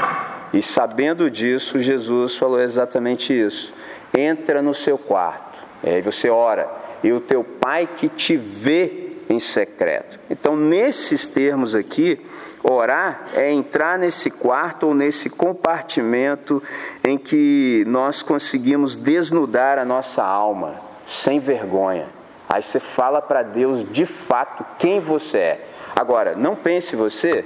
[0.52, 3.72] E sabendo disso, Jesus falou exatamente isso.
[4.16, 6.68] Entra no seu quarto, e aí você ora,
[7.02, 10.18] e o teu pai que te vê em secreto.
[10.28, 12.20] Então, nesses termos aqui,
[12.62, 16.62] orar é entrar nesse quarto ou nesse compartimento
[17.04, 20.74] em que nós conseguimos desnudar a nossa alma
[21.06, 22.08] sem vergonha.
[22.48, 25.66] Aí você fala para Deus de fato quem você é.
[25.94, 27.44] Agora, não pense você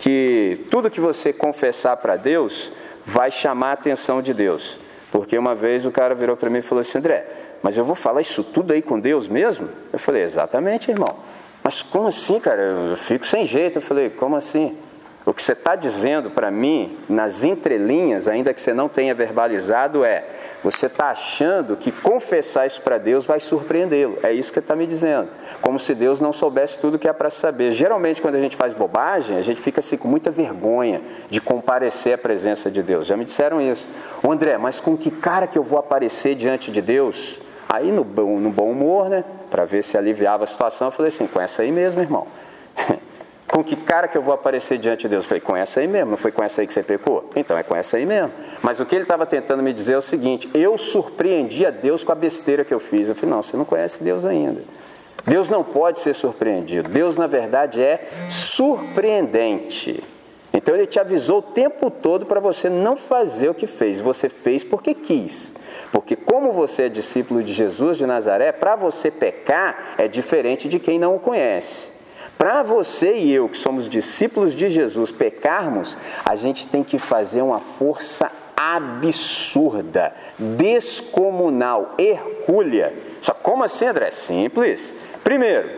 [0.00, 2.72] que tudo que você confessar para Deus
[3.04, 4.78] vai chamar a atenção de Deus.
[5.12, 7.26] Porque uma vez o cara virou para mim e falou assim: André,
[7.62, 9.68] mas eu vou falar isso tudo aí com Deus mesmo?
[9.92, 11.16] Eu falei: Exatamente, irmão.
[11.62, 12.62] Mas como assim, cara?
[12.62, 13.78] Eu fico sem jeito.
[13.78, 14.76] Eu falei: Como assim?
[15.30, 20.04] O que você está dizendo para mim, nas entrelinhas, ainda que você não tenha verbalizado,
[20.04, 20.24] é:
[20.60, 24.18] você está achando que confessar isso para Deus vai surpreendê-lo.
[24.24, 25.28] É isso que você está me dizendo.
[25.62, 27.70] Como se Deus não soubesse tudo que é para saber.
[27.70, 32.14] Geralmente, quando a gente faz bobagem, a gente fica assim com muita vergonha de comparecer
[32.14, 33.06] à presença de Deus.
[33.06, 33.88] Já me disseram isso.
[34.28, 37.38] André, mas com que cara que eu vou aparecer diante de Deus?
[37.68, 39.22] Aí, no, no bom humor, né?
[39.48, 42.26] Para ver se aliviava a situação, eu falei assim: com essa aí mesmo, irmão.
[43.50, 45.24] Com que cara que eu vou aparecer diante de Deus?
[45.24, 47.28] Eu falei, com essa aí mesmo, não foi com essa aí que você pecou?
[47.34, 48.30] Então é com essa aí mesmo.
[48.62, 52.04] Mas o que ele estava tentando me dizer é o seguinte: eu surpreendi a Deus
[52.04, 53.08] com a besteira que eu fiz.
[53.08, 54.62] Eu falei, não, você não conhece Deus ainda.
[55.26, 56.88] Deus não pode ser surpreendido.
[56.88, 60.02] Deus, na verdade, é surpreendente.
[60.52, 64.00] Então ele te avisou o tempo todo para você não fazer o que fez.
[64.00, 65.54] Você fez porque quis.
[65.90, 70.78] Porque, como você é discípulo de Jesus de Nazaré, para você pecar é diferente de
[70.78, 71.98] quem não o conhece.
[72.40, 77.42] Para você e eu, que somos discípulos de Jesus, pecarmos, a gente tem que fazer
[77.42, 82.94] uma força absurda, descomunal, hercúlea.
[83.20, 84.10] Só como assim, André?
[84.10, 84.94] Simples.
[85.22, 85.68] Primeiro,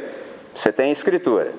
[0.54, 1.52] você tem a escritura,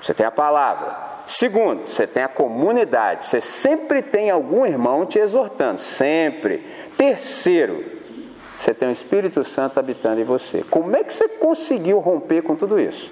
[0.00, 0.98] você tem a palavra.
[1.26, 6.64] Segundo, você tem a comunidade, você sempre tem algum irmão te exortando, sempre.
[6.96, 7.84] Terceiro,
[8.56, 10.62] você tem o Espírito Santo habitando em você.
[10.70, 13.10] Como é que você conseguiu romper com tudo isso?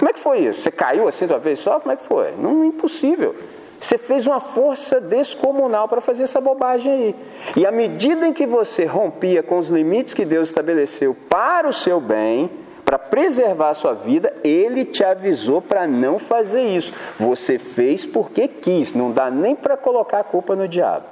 [0.00, 0.62] Como é que foi isso?
[0.62, 1.78] Você caiu assim de uma vez só?
[1.78, 2.32] Como é que foi?
[2.38, 3.36] Não, impossível.
[3.78, 7.16] Você fez uma força descomunal para fazer essa bobagem aí.
[7.54, 11.72] E à medida em que você rompia com os limites que Deus estabeleceu para o
[11.72, 12.50] seu bem,
[12.82, 16.94] para preservar a sua vida, Ele te avisou para não fazer isso.
[17.18, 21.04] Você fez porque quis, não dá nem para colocar a culpa no diabo.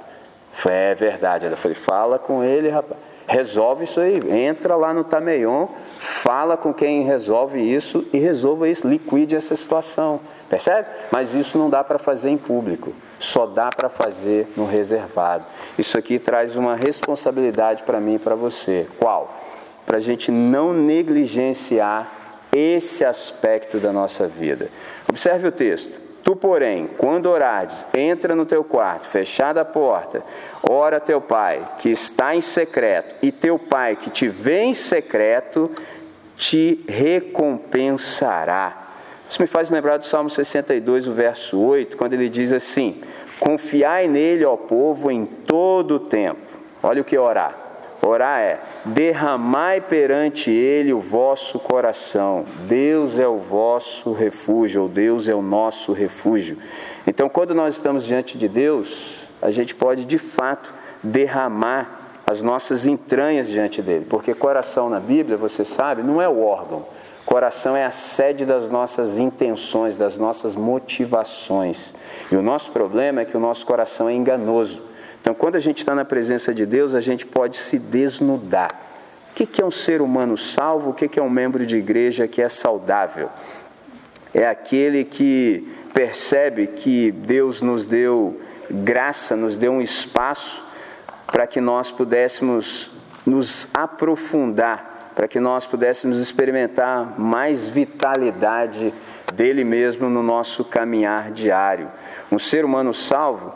[0.65, 1.45] É verdade.
[1.45, 2.99] Ela falei, fala com ele, rapaz.
[3.29, 5.67] Resolve isso aí, entra lá no Tameion,
[5.99, 10.19] fala com quem resolve isso e resolva isso, liquide essa situação.
[10.49, 10.87] Percebe?
[11.11, 15.45] Mas isso não dá para fazer em público, só dá para fazer no reservado.
[15.77, 18.87] Isso aqui traz uma responsabilidade para mim e para você.
[18.97, 19.31] Qual?
[19.85, 22.11] Para a gente não negligenciar
[22.51, 24.69] esse aspecto da nossa vida.
[25.07, 26.08] Observe o texto.
[26.29, 30.21] Tu, porém, quando orares, entra no teu quarto, fechada a porta,
[30.61, 35.71] ora teu pai, que está em secreto, e teu pai, que te vê em secreto,
[36.37, 38.77] te recompensará.
[39.27, 43.01] Isso me faz lembrar do Salmo 62, o verso 8, quando ele diz assim:
[43.39, 46.41] Confiai nele, ó povo, em todo o tempo.
[46.83, 47.68] Olha o que é orar
[48.01, 52.45] Orar é: derramai perante Ele o vosso coração.
[52.67, 56.57] Deus é o vosso refúgio, ou Deus é o nosso refúgio.
[57.05, 62.85] Então, quando nós estamos diante de Deus, a gente pode de fato derramar as nossas
[62.85, 66.85] entranhas diante dele, porque coração na Bíblia, você sabe, não é o órgão.
[67.25, 71.93] Coração é a sede das nossas intenções, das nossas motivações.
[72.31, 74.81] E o nosso problema é que o nosso coração é enganoso.
[75.21, 78.69] Então, quando a gente está na presença de Deus, a gente pode se desnudar.
[79.31, 80.89] O que é um ser humano salvo?
[80.89, 83.29] O que é um membro de igreja que é saudável?
[84.33, 90.63] É aquele que percebe que Deus nos deu graça, nos deu um espaço
[91.27, 92.91] para que nós pudéssemos
[93.25, 98.93] nos aprofundar, para que nós pudéssemos experimentar mais vitalidade
[99.33, 101.89] dele mesmo no nosso caminhar diário.
[102.31, 103.53] Um ser humano salvo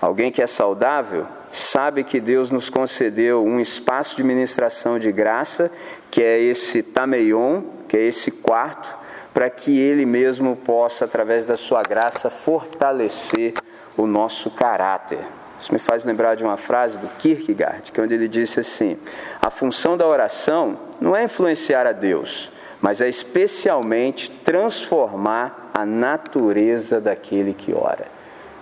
[0.00, 5.70] Alguém que é saudável sabe que Deus nos concedeu um espaço de ministração de graça,
[6.10, 8.96] que é esse tameion, que é esse quarto,
[9.32, 13.54] para que Ele mesmo possa, através da sua graça, fortalecer
[13.96, 15.20] o nosso caráter.
[15.60, 18.98] Isso me faz lembrar de uma frase do Kierkegaard, que é onde ele disse assim:
[19.40, 22.50] a função da oração não é influenciar a Deus,
[22.82, 28.13] mas é especialmente transformar a natureza daquele que ora.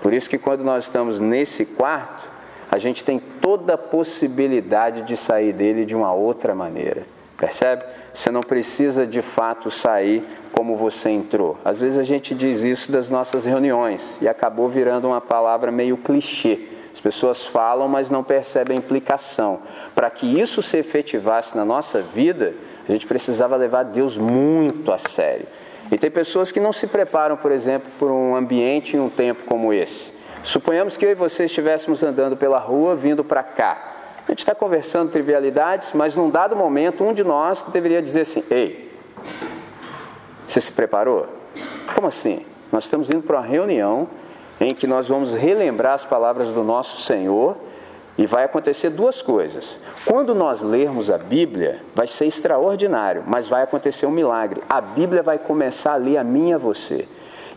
[0.03, 2.29] Por isso que quando nós estamos nesse quarto,
[2.69, 7.07] a gente tem toda a possibilidade de sair dele de uma outra maneira.
[7.39, 7.85] Percebe?
[8.13, 11.57] Você não precisa de fato sair como você entrou.
[11.65, 15.97] Às vezes a gente diz isso das nossas reuniões e acabou virando uma palavra meio
[15.97, 16.69] clichê.
[16.93, 19.61] As pessoas falam, mas não percebem a implicação.
[19.95, 22.55] Para que isso se efetivasse na nossa vida,
[22.89, 25.47] a gente precisava levar Deus muito a sério.
[25.93, 29.43] E tem pessoas que não se preparam, por exemplo, por um ambiente em um tempo
[29.45, 30.15] como esse.
[30.43, 33.93] Suponhamos que eu e você estivéssemos andando pela rua, vindo para cá.
[34.27, 38.43] A gente está conversando trivialidades, mas num dado momento, um de nós deveria dizer assim:
[38.51, 38.91] Ei,
[40.49, 41.29] você se preparou?
[41.95, 42.47] Como assim?
[42.73, 44.09] Nós estamos indo para uma reunião
[44.59, 47.55] em que nós vamos relembrar as palavras do nosso Senhor
[48.17, 49.81] e vai acontecer duas coisas.
[50.05, 54.61] Quando nós lermos a Bíblia, vai ser extraordinário, mas vai acontecer um milagre.
[54.69, 57.09] A Bíblia vai começar a ler a mim e a você.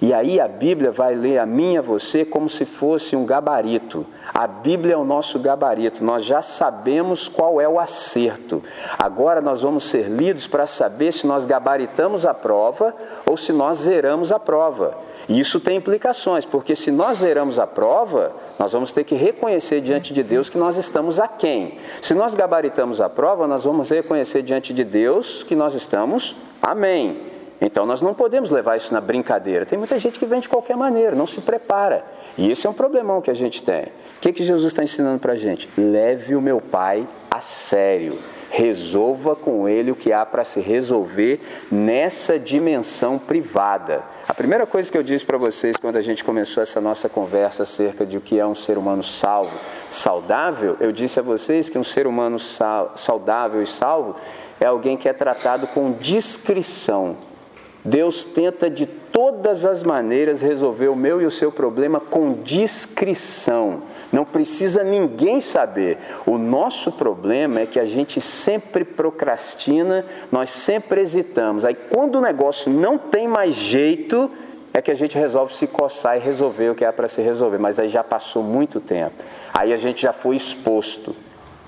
[0.02, 3.26] E aí a Bíblia vai ler a mim e a você como se fosse um
[3.26, 4.06] gabarito.
[4.34, 8.62] A Bíblia é o nosso gabarito, nós já sabemos qual é o acerto.
[9.00, 12.94] Agora nós vamos ser lidos para saber se nós gabaritamos a prova
[13.26, 14.98] ou se nós zeramos a prova.
[15.28, 19.82] E isso tem implicações, porque se nós zeramos a prova, nós vamos ter que reconhecer
[19.82, 21.78] diante de Deus que nós estamos aquém.
[22.02, 27.18] Se nós gabaritamos a prova, nós vamos reconhecer diante de Deus que nós estamos amém.
[27.60, 29.66] Então nós não podemos levar isso na brincadeira.
[29.66, 32.04] Tem muita gente que vem de qualquer maneira, não se prepara.
[32.38, 33.84] E esse é um problemão que a gente tem.
[33.84, 35.70] O que, que Jesus está ensinando para a gente?
[35.78, 38.18] Leve o meu pai a sério.
[38.50, 41.42] Resolva com ele o que há para se resolver
[41.72, 44.04] nessa dimensão privada.
[44.36, 47.64] A primeira coisa que eu disse para vocês quando a gente começou essa nossa conversa
[47.64, 49.58] acerca de o que é um ser humano salvo,
[49.90, 54.18] saudável, eu disse a vocês que um ser humano saudável e salvo
[54.60, 57.16] é alguém que é tratado com discrição.
[57.86, 63.84] Deus tenta de todas as maneiras resolver o meu e o seu problema com discrição.
[64.12, 65.98] Não precisa ninguém saber.
[66.26, 71.66] O nosso problema é que a gente sempre procrastina, nós sempre hesitamos.
[71.66, 74.32] Aí quando o negócio não tem mais jeito,
[74.74, 77.58] é que a gente resolve se coçar e resolver o que é para se resolver.
[77.58, 79.16] Mas aí já passou muito tempo.
[79.54, 81.16] Aí a gente já foi exposto.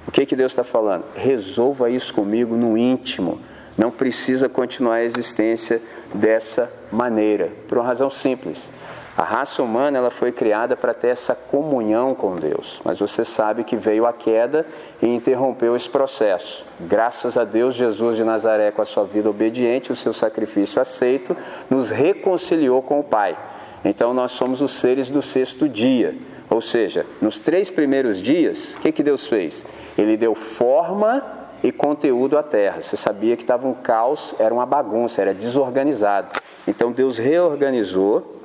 [0.08, 1.06] O que, que Deus está falando?
[1.16, 3.40] Resolva isso comigo no íntimo.
[3.78, 5.82] Não precisa continuar a existência
[6.14, 8.72] dessa maneira, por uma razão simples.
[9.18, 13.64] A raça humana ela foi criada para ter essa comunhão com Deus, mas você sabe
[13.64, 14.64] que veio a queda
[15.02, 16.64] e interrompeu esse processo.
[16.80, 21.36] Graças a Deus, Jesus de Nazaré, com a sua vida obediente, o seu sacrifício aceito,
[21.68, 23.36] nos reconciliou com o Pai.
[23.84, 26.16] Então nós somos os seres do sexto dia,
[26.48, 29.66] ou seja, nos três primeiros dias, o que, que Deus fez?
[29.98, 31.26] Ele deu forma
[31.64, 32.82] e conteúdo à terra.
[32.82, 36.40] Você sabia que estava um caos, era uma bagunça, era desorganizado.
[36.68, 38.37] Então Deus reorganizou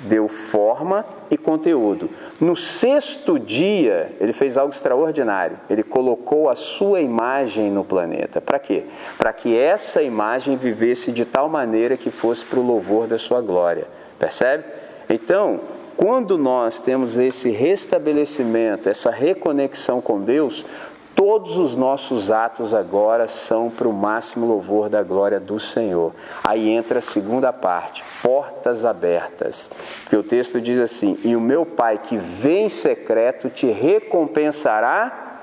[0.00, 2.10] deu forma e conteúdo.
[2.40, 5.58] No sexto dia, ele fez algo extraordinário.
[5.68, 8.40] Ele colocou a sua imagem no planeta.
[8.40, 8.84] Para quê?
[9.16, 13.40] Para que essa imagem vivesse de tal maneira que fosse para o louvor da sua
[13.40, 13.86] glória.
[14.18, 14.64] Percebe?
[15.08, 15.60] Então,
[15.96, 20.66] quando nós temos esse restabelecimento, essa reconexão com Deus,
[21.16, 26.12] Todos os nossos atos agora são para o máximo louvor da glória do Senhor.
[26.44, 29.70] Aí entra a segunda parte, portas abertas.
[30.02, 35.40] Porque o texto diz assim: E o meu Pai que vem em secreto te recompensará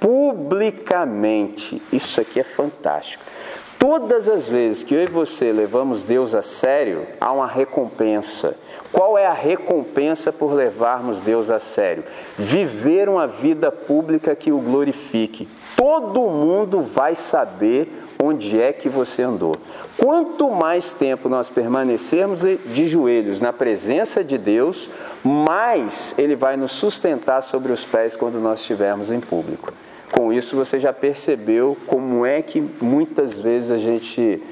[0.00, 1.82] publicamente.
[1.92, 3.22] Isso aqui é fantástico.
[3.80, 8.54] Todas as vezes que eu e você levamos Deus a sério, há uma recompensa.
[8.92, 12.04] Qual é a recompensa por levarmos Deus a sério?
[12.36, 15.48] Viver uma vida pública que o glorifique.
[15.78, 17.90] Todo mundo vai saber
[18.22, 19.56] onde é que você andou.
[19.96, 24.90] Quanto mais tempo nós permanecermos de joelhos na presença de Deus,
[25.24, 29.72] mais Ele vai nos sustentar sobre os pés quando nós estivermos em público.
[30.10, 34.42] Com isso você já percebeu como é que muitas vezes a gente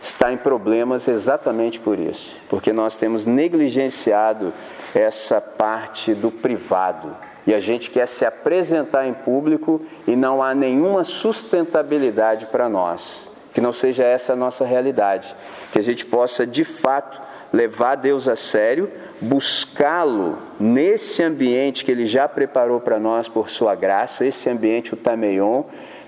[0.00, 4.52] está em problemas exatamente por isso, porque nós temos negligenciado
[4.94, 7.14] essa parte do privado
[7.46, 13.28] e a gente quer se apresentar em público e não há nenhuma sustentabilidade para nós.
[13.52, 15.36] Que não seja essa a nossa realidade,
[15.72, 17.20] que a gente possa de fato
[17.52, 18.90] levar Deus a sério,
[19.22, 24.96] buscá-lo nesse ambiente que Ele já preparou para nós por Sua graça, esse ambiente, o
[24.96, 25.62] Tameion,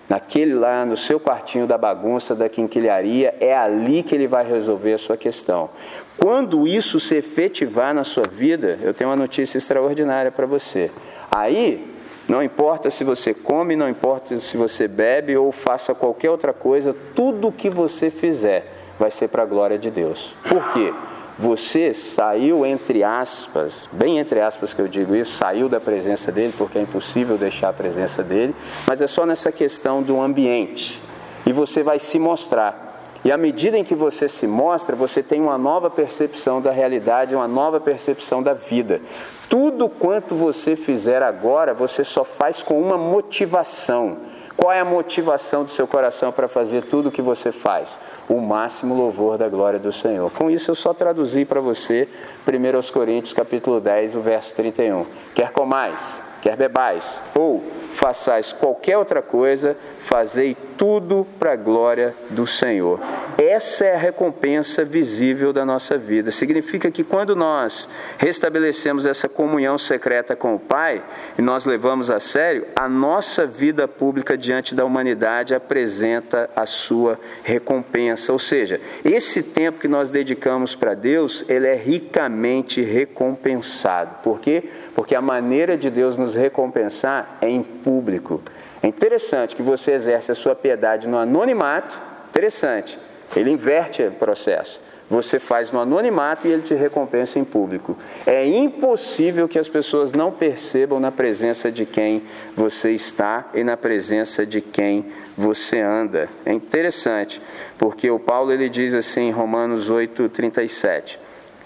[0.09, 4.93] naquele lá no seu quartinho da bagunça, da quinquilharia, é ali que ele vai resolver
[4.93, 5.71] a sua questão.
[6.19, 10.91] Quando isso se efetivar na sua vida, eu tenho uma notícia extraordinária para você.
[11.31, 11.87] Aí,
[12.29, 16.95] não importa se você come, não importa se você bebe ou faça qualquer outra coisa,
[17.15, 20.35] tudo o que você fizer vai ser para a glória de Deus.
[20.49, 20.93] Por quê?
[21.39, 26.55] Você saiu entre aspas, bem entre aspas que eu digo isso, saiu da presença dele,
[26.57, 28.55] porque é impossível deixar a presença dele,
[28.87, 31.03] mas é só nessa questão do ambiente.
[31.47, 33.03] E você vai se mostrar.
[33.25, 37.35] E à medida em que você se mostra, você tem uma nova percepção da realidade,
[37.35, 39.01] uma nova percepção da vida.
[39.49, 44.19] Tudo quanto você fizer agora, você só faz com uma motivação
[44.57, 47.99] Qual é a motivação do seu coração para fazer tudo o que você faz?
[48.29, 50.31] O máximo louvor da glória do Senhor.
[50.31, 52.09] Com isso eu só traduzi para você
[52.47, 55.05] 1 Coríntios capítulo 10, o verso 31.
[55.35, 57.63] Quer comais, quer bebais, ou
[57.95, 63.01] façais qualquer outra coisa, fazei tudo para a glória do Senhor.
[63.39, 66.31] Essa é a recompensa visível da nossa vida.
[66.31, 67.89] Significa que quando nós
[68.19, 71.03] restabelecemos essa comunhão secreta com o Pai
[71.39, 77.19] e nós levamos a sério, a nossa vida pública diante da humanidade apresenta a sua
[77.45, 78.33] recompensa.
[78.33, 84.17] Ou seja, esse tempo que nós dedicamos para Deus, ele é ricamente recompensado.
[84.23, 84.65] Por quê?
[84.65, 84.84] Porque
[85.17, 88.41] a maneira de Deus nos recompensar é em público.
[88.83, 92.99] É interessante que você exerce a sua piedade no anonimato, interessante,
[93.35, 94.81] ele inverte o processo.
[95.11, 97.97] Você faz no anonimato e ele te recompensa em público.
[98.27, 102.23] É impossível que as pessoas não percebam na presença de quem
[102.57, 106.29] você está e na presença de quem você anda.
[106.45, 107.41] É interessante,
[107.77, 111.24] porque o Paulo ele diz assim em Romanos 8:37.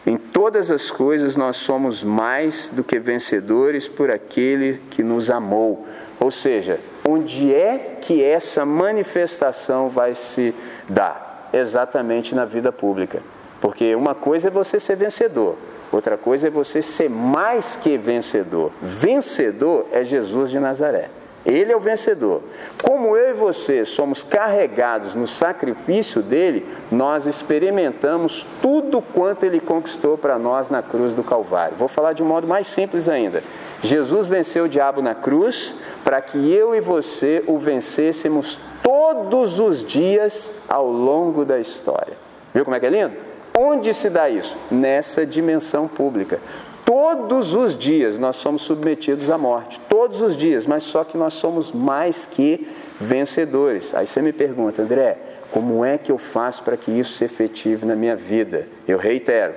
[0.09, 5.87] Em todas as coisas nós somos mais do que vencedores por aquele que nos amou.
[6.19, 10.55] Ou seja, onde é que essa manifestação vai se
[10.89, 11.51] dar?
[11.53, 13.21] Exatamente na vida pública.
[13.61, 15.59] Porque uma coisa é você ser vencedor,
[15.93, 18.73] outra coisa é você ser mais que vencedor.
[18.81, 21.11] Vencedor é Jesus de Nazaré.
[21.47, 22.43] Ele é o vencedor.
[22.83, 30.19] Como eu e você somos carregados no sacrifício dele, nós experimentamos tudo quanto ele conquistou
[30.19, 31.77] para nós na cruz do Calvário.
[31.77, 33.43] Vou falar de um modo mais simples ainda.
[33.83, 35.75] Jesus venceu o diabo na cruz
[36.05, 42.15] para que eu e você o vencêssemos todos os dias ao longo da história.
[42.53, 43.17] Viu como é que é lindo?
[43.57, 44.57] Onde se dá isso?
[44.71, 46.41] Nessa dimensão pública.
[46.89, 51.35] Todos os dias nós somos submetidos à morte, todos os dias, mas só que nós
[51.35, 52.67] somos mais que
[52.99, 53.95] vencedores.
[53.95, 55.19] Aí você me pergunta, André,
[55.51, 58.67] como é que eu faço para que isso se efetive na minha vida?
[58.89, 59.53] Eu reitero,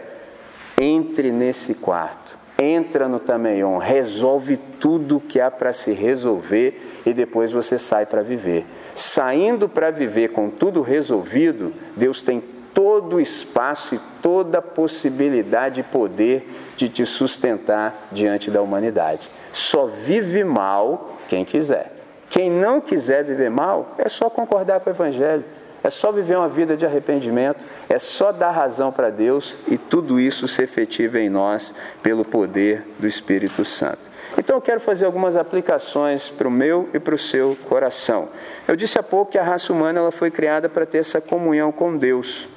[0.77, 7.13] entre nesse quarto, entra no Tameion, resolve tudo o que há para se resolver e
[7.13, 8.65] depois você sai para viver.
[8.93, 12.43] Saindo para viver com tudo resolvido, Deus tem
[12.73, 16.47] todo o espaço e toda a possibilidade e poder
[16.77, 19.29] de te sustentar diante da humanidade.
[19.53, 21.93] Só vive mal quem quiser.
[22.29, 25.43] Quem não quiser viver mal, é só concordar com o Evangelho,
[25.83, 30.17] é só viver uma vida de arrependimento, é só dar razão para Deus e tudo
[30.17, 33.99] isso se efetiva em nós pelo poder do Espírito Santo.
[34.37, 38.29] Então eu quero fazer algumas aplicações para o meu e para o seu coração.
[38.65, 41.71] Eu disse há pouco que a raça humana ela foi criada para ter essa comunhão
[41.71, 42.47] com Deus.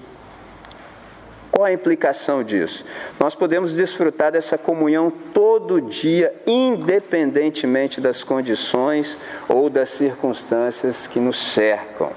[1.54, 2.84] Qual a implicação disso?
[3.20, 9.16] Nós podemos desfrutar dessa comunhão todo dia, independentemente das condições
[9.48, 12.10] ou das circunstâncias que nos cercam.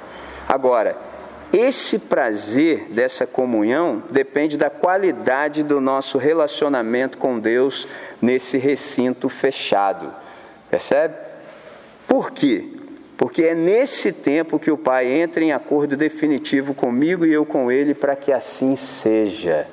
[0.49, 0.97] Agora,
[1.53, 7.87] esse prazer dessa comunhão depende da qualidade do nosso relacionamento com Deus
[8.19, 10.11] nesse recinto fechado.
[10.67, 11.13] Percebe?
[12.07, 12.76] Por quê?
[13.17, 17.71] Porque é nesse tempo que o Pai entra em acordo definitivo comigo e eu com
[17.71, 19.67] Ele para que assim seja.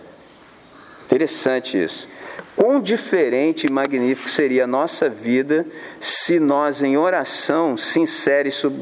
[1.04, 2.08] Interessante isso.
[2.56, 5.66] Quão diferente e magnífico seria a nossa vida
[6.00, 8.74] se nós, em oração sincera e, sub...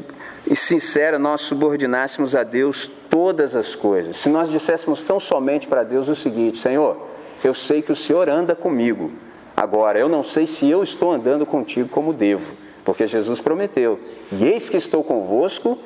[0.49, 4.15] e sincera, nós subordinássemos a Deus todas as coisas.
[4.15, 6.97] Se nós disséssemos tão somente para Deus o seguinte: Senhor,
[7.43, 9.11] eu sei que o Senhor anda comigo.
[9.57, 12.63] Agora, eu não sei se eu estou andando contigo como devo.
[12.83, 13.99] Porque Jesus prometeu:
[14.31, 15.77] E eis que estou convosco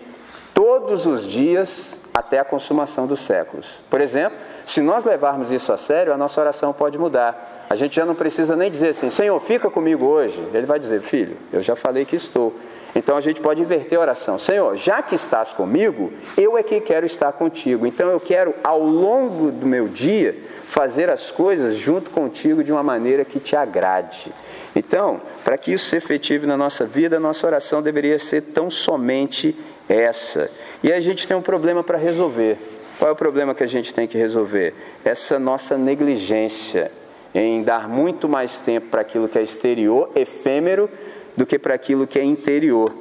[0.54, 3.80] todos os dias até a consumação dos séculos.
[3.90, 7.66] Por exemplo, se nós levarmos isso a sério, a nossa oração pode mudar.
[7.70, 10.42] A gente já não precisa nem dizer assim: Senhor, fica comigo hoje.
[10.54, 12.56] Ele vai dizer: Filho, eu já falei que estou.
[12.96, 14.40] Então a gente pode inverter a oração.
[14.40, 17.86] Senhor, já que estás comigo, eu é que quero estar contigo.
[17.86, 20.36] Então eu quero, ao longo do meu dia,
[20.68, 24.34] fazer as coisas junto contigo de uma maneira que te agrade.
[24.78, 28.70] Então, para que isso se efetive na nossa vida, a nossa oração deveria ser tão
[28.70, 29.56] somente
[29.90, 30.52] essa.
[30.84, 32.60] E a gente tem um problema para resolver.
[33.00, 34.76] Qual é o problema que a gente tem que resolver?
[35.04, 36.92] Essa nossa negligência
[37.34, 40.88] em dar muito mais tempo para aquilo que é exterior, efêmero,
[41.36, 42.94] do que para aquilo que é interior.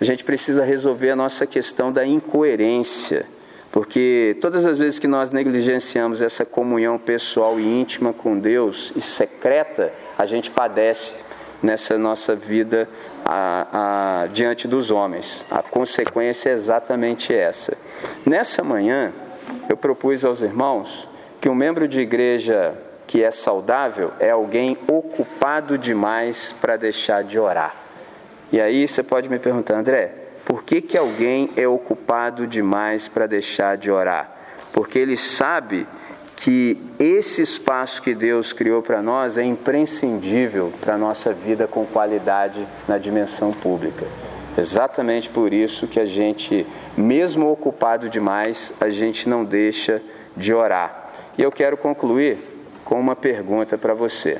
[0.00, 3.26] A gente precisa resolver a nossa questão da incoerência,
[3.72, 9.00] porque todas as vezes que nós negligenciamos essa comunhão pessoal e íntima com Deus e
[9.00, 11.24] secreta, a gente padece
[11.62, 12.88] nessa nossa vida
[13.24, 15.44] a, a, diante dos homens.
[15.50, 17.76] A consequência é exatamente essa.
[18.24, 19.12] Nessa manhã,
[19.68, 21.08] eu propus aos irmãos
[21.40, 22.74] que um membro de igreja
[23.06, 27.74] que é saudável é alguém ocupado demais para deixar de orar.
[28.52, 33.26] E aí você pode me perguntar, André, Por que, que alguém é ocupado demais para
[33.26, 34.30] deixar de orar?
[34.72, 35.88] Porque ele sabe
[36.36, 41.86] que esse espaço que Deus criou para nós é imprescindível para a nossa vida com
[41.86, 44.06] qualidade na dimensão pública.
[44.56, 46.66] Exatamente por isso que a gente,
[46.96, 50.02] mesmo ocupado demais, a gente não deixa
[50.36, 51.10] de orar.
[51.36, 52.38] E eu quero concluir
[52.84, 54.38] com uma pergunta para você.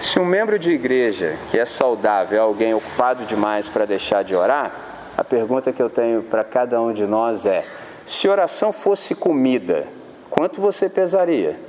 [0.00, 4.34] Se um membro de igreja que é saudável é alguém ocupado demais para deixar de
[4.34, 4.72] orar,
[5.16, 7.64] a pergunta que eu tenho para cada um de nós é:
[8.04, 9.86] se oração fosse comida,
[10.32, 11.60] quanto você pesaria?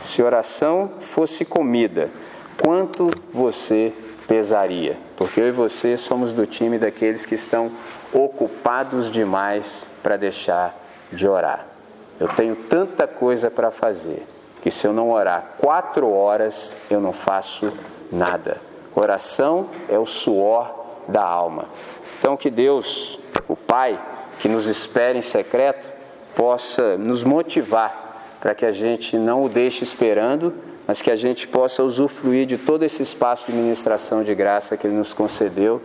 [0.00, 2.10] Se oração fosse comida,
[2.62, 3.92] quanto você
[4.26, 4.96] pesaria?
[5.16, 7.70] Porque eu e você somos do time daqueles que estão
[8.12, 10.74] ocupados demais para deixar
[11.12, 11.66] de orar.
[12.18, 14.26] Eu tenho tanta coisa para fazer
[14.62, 17.70] que se eu não orar quatro horas, eu não faço
[18.10, 18.56] nada.
[18.94, 20.72] Oração é o suor
[21.06, 21.66] da alma.
[22.18, 24.00] Então, que Deus, o Pai,
[24.38, 25.93] que nos espera em secreto,
[26.34, 30.52] possa nos motivar para que a gente não o deixe esperando,
[30.86, 34.86] mas que a gente possa usufruir de todo esse espaço de ministração de graça que
[34.86, 35.80] Ele nos concedeu,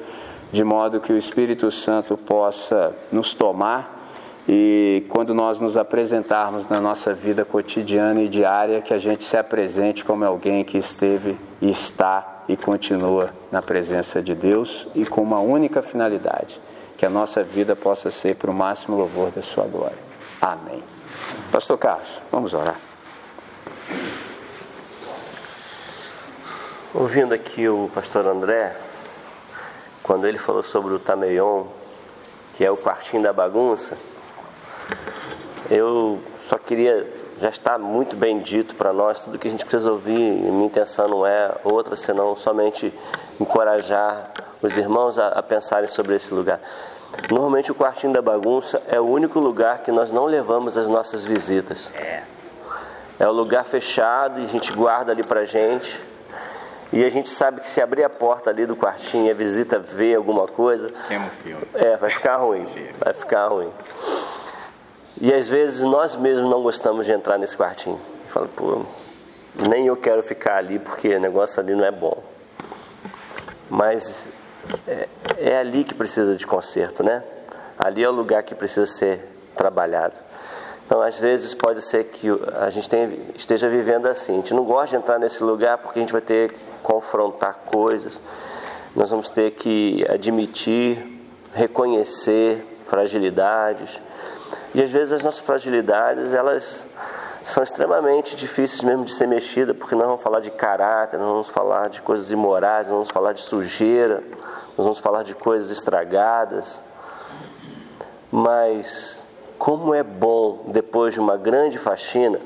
[0.51, 3.97] de modo que o Espírito Santo possa nos tomar
[4.51, 9.37] e quando nós nos apresentarmos na nossa vida cotidiana e diária, que a gente se
[9.37, 15.21] apresente como alguém que esteve e está e continua na presença de Deus e com
[15.21, 16.59] uma única finalidade,
[16.97, 20.08] que a nossa vida possa ser para o máximo louvor da Sua glória.
[20.41, 20.81] Amém.
[21.51, 22.79] Pastor Carlos, vamos orar.
[26.93, 28.75] Ouvindo aqui o pastor André,
[30.01, 31.65] quando ele falou sobre o Tameion,
[32.55, 33.97] que é o quartinho da bagunça,
[35.69, 37.05] eu só queria,
[37.39, 40.13] já está muito bem dito para nós tudo que a gente precisa ouvir.
[40.13, 42.93] Minha intenção não é outra senão somente
[43.39, 44.31] encorajar
[44.61, 46.59] os irmãos a, a pensarem sobre esse lugar.
[47.29, 51.25] Normalmente o quartinho da bagunça é o único lugar que nós não levamos as nossas
[51.25, 51.91] visitas.
[51.95, 52.23] É.
[53.19, 55.99] É o lugar fechado e a gente guarda ali para gente.
[56.91, 59.77] E a gente sabe que se abrir a porta ali do quartinho e a visita
[59.77, 60.91] ver alguma coisa,
[61.75, 62.65] é, vai ficar ruim.
[62.97, 63.69] Vai ficar ruim.
[65.21, 67.99] E às vezes nós mesmos não gostamos de entrar nesse quartinho.
[68.29, 68.83] Fala, pô,
[69.67, 72.23] nem eu quero ficar ali porque o negócio ali não é bom.
[73.69, 74.27] Mas
[74.87, 75.07] é,
[75.37, 77.23] é ali que precisa de conserto, né?
[77.77, 80.19] Ali é o lugar que precisa ser trabalhado.
[80.85, 84.33] Então, às vezes, pode ser que a gente tenha, esteja vivendo assim.
[84.33, 87.59] A gente não gosta de entrar nesse lugar porque a gente vai ter que confrontar
[87.65, 88.19] coisas,
[88.95, 91.21] nós vamos ter que admitir,
[91.53, 94.01] reconhecer fragilidades,
[94.73, 96.87] e às vezes as nossas fragilidades, elas
[97.49, 101.49] são extremamente difíceis mesmo de ser mexidas, porque nós vamos falar de caráter, nós vamos
[101.49, 104.23] falar de coisas imorais, nós vamos falar de sujeira,
[104.77, 106.79] nós vamos falar de coisas estragadas.
[108.31, 109.27] Mas
[109.57, 112.39] como é bom, depois de uma grande faxina,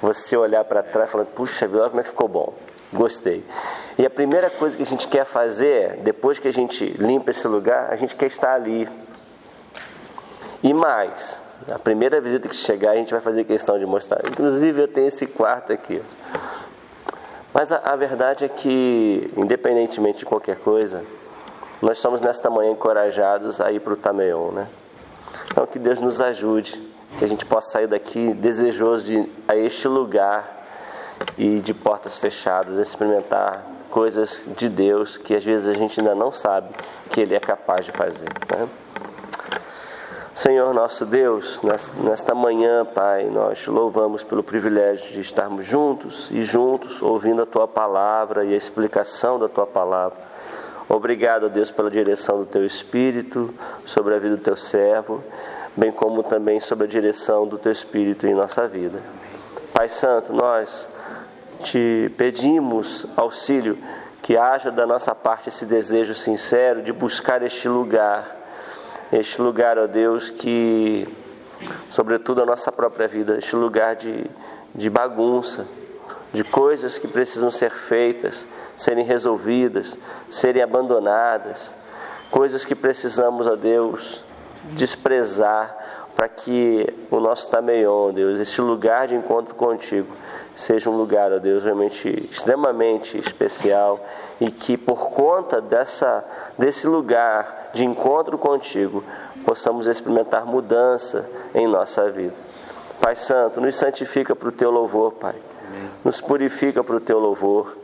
[0.00, 2.54] você olhar para trás e falar, puxa vida, como é que ficou bom.
[2.92, 3.44] Gostei.
[3.98, 7.46] E a primeira coisa que a gente quer fazer, depois que a gente limpa esse
[7.48, 8.88] lugar, a gente quer estar ali
[10.62, 14.20] e mais, a primeira visita que chegar, a gente vai fazer questão de mostrar.
[14.26, 16.02] Inclusive, eu tenho esse quarto aqui.
[17.52, 21.02] Mas a, a verdade é que, independentemente de qualquer coisa,
[21.82, 24.68] nós somos nesta manhã encorajados a ir para o Tameon, né?
[25.50, 26.80] Então, que Deus nos ajude,
[27.18, 30.58] que a gente possa sair daqui desejoso de a este lugar
[31.36, 36.30] e de portas fechadas, experimentar coisas de Deus que às vezes a gente ainda não
[36.30, 36.68] sabe
[37.10, 38.28] que Ele é capaz de fazer.
[38.56, 38.68] Né?
[40.34, 41.60] Senhor nosso Deus,
[42.02, 47.66] nesta manhã, Pai, nós louvamos pelo privilégio de estarmos juntos e juntos ouvindo a Tua
[47.66, 50.16] palavra e a explicação da Tua palavra.
[50.88, 53.52] Obrigado, Deus, pela direção do Teu Espírito
[53.84, 55.22] sobre a vida do Teu servo,
[55.76, 59.00] bem como também sobre a direção do Teu Espírito em nossa vida.
[59.74, 60.88] Pai Santo, nós
[61.62, 63.76] te pedimos auxílio,
[64.22, 68.39] que haja da nossa parte esse desejo sincero de buscar este lugar
[69.12, 71.08] este lugar, ó Deus, que,
[71.88, 74.24] sobretudo a nossa própria vida, este lugar de,
[74.74, 75.66] de bagunça,
[76.32, 78.46] de coisas que precisam ser feitas,
[78.76, 79.98] serem resolvidas,
[80.28, 81.74] serem abandonadas,
[82.30, 84.24] coisas que precisamos, ó Deus,
[84.72, 85.79] desprezar
[86.16, 90.08] para que o nosso Tameion, Deus, este lugar de encontro contigo,
[90.52, 94.00] seja um lugar, ó Deus, realmente extremamente especial
[94.40, 96.24] e que por conta dessa,
[96.58, 99.02] desse lugar de encontro contigo,
[99.44, 102.34] possamos experimentar mudança em nossa vida.
[103.00, 105.34] Pai Santo, nos santifica para o teu louvor, Pai.
[106.04, 107.76] Nos purifica para o teu louvor,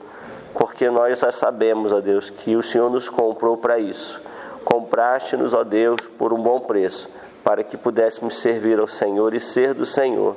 [0.53, 4.20] porque nós já sabemos, ó Deus, que o Senhor nos comprou para isso
[4.66, 7.09] Compraste-nos, ó Deus, por um bom preço,
[7.47, 10.34] para que pudéssemos servir ao Senhor e ser do Senhor.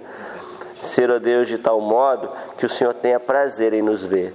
[0.79, 4.31] Ser, ó Deus, de tal modo que o Senhor tenha prazer em nos ver.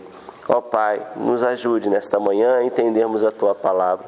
[0.48, 4.04] Ó Pai, nos ajude nesta manhã a entendermos a tua palavra.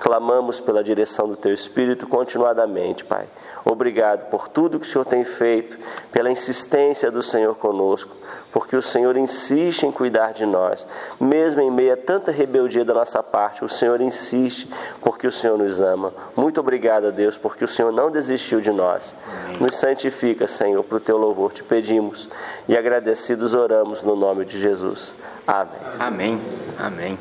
[0.00, 3.26] Clamamos pela direção do teu Espírito continuadamente, Pai.
[3.64, 5.76] Obrigado por tudo que o Senhor tem feito,
[6.10, 8.16] pela insistência do Senhor conosco,
[8.50, 10.86] porque o Senhor insiste em cuidar de nós.
[11.20, 14.68] Mesmo em meio a tanta rebeldia da nossa parte, o Senhor insiste
[15.02, 16.14] porque o Senhor nos ama.
[16.34, 19.14] Muito obrigado, Deus, porque o Senhor não desistiu de nós.
[19.60, 22.26] Nos santifica, Senhor, para o teu louvor, te pedimos
[22.66, 25.14] e agradecidos oramos no nome de Jesus.
[25.46, 25.80] Amém.
[25.98, 26.40] Amém.
[26.78, 27.18] Amém.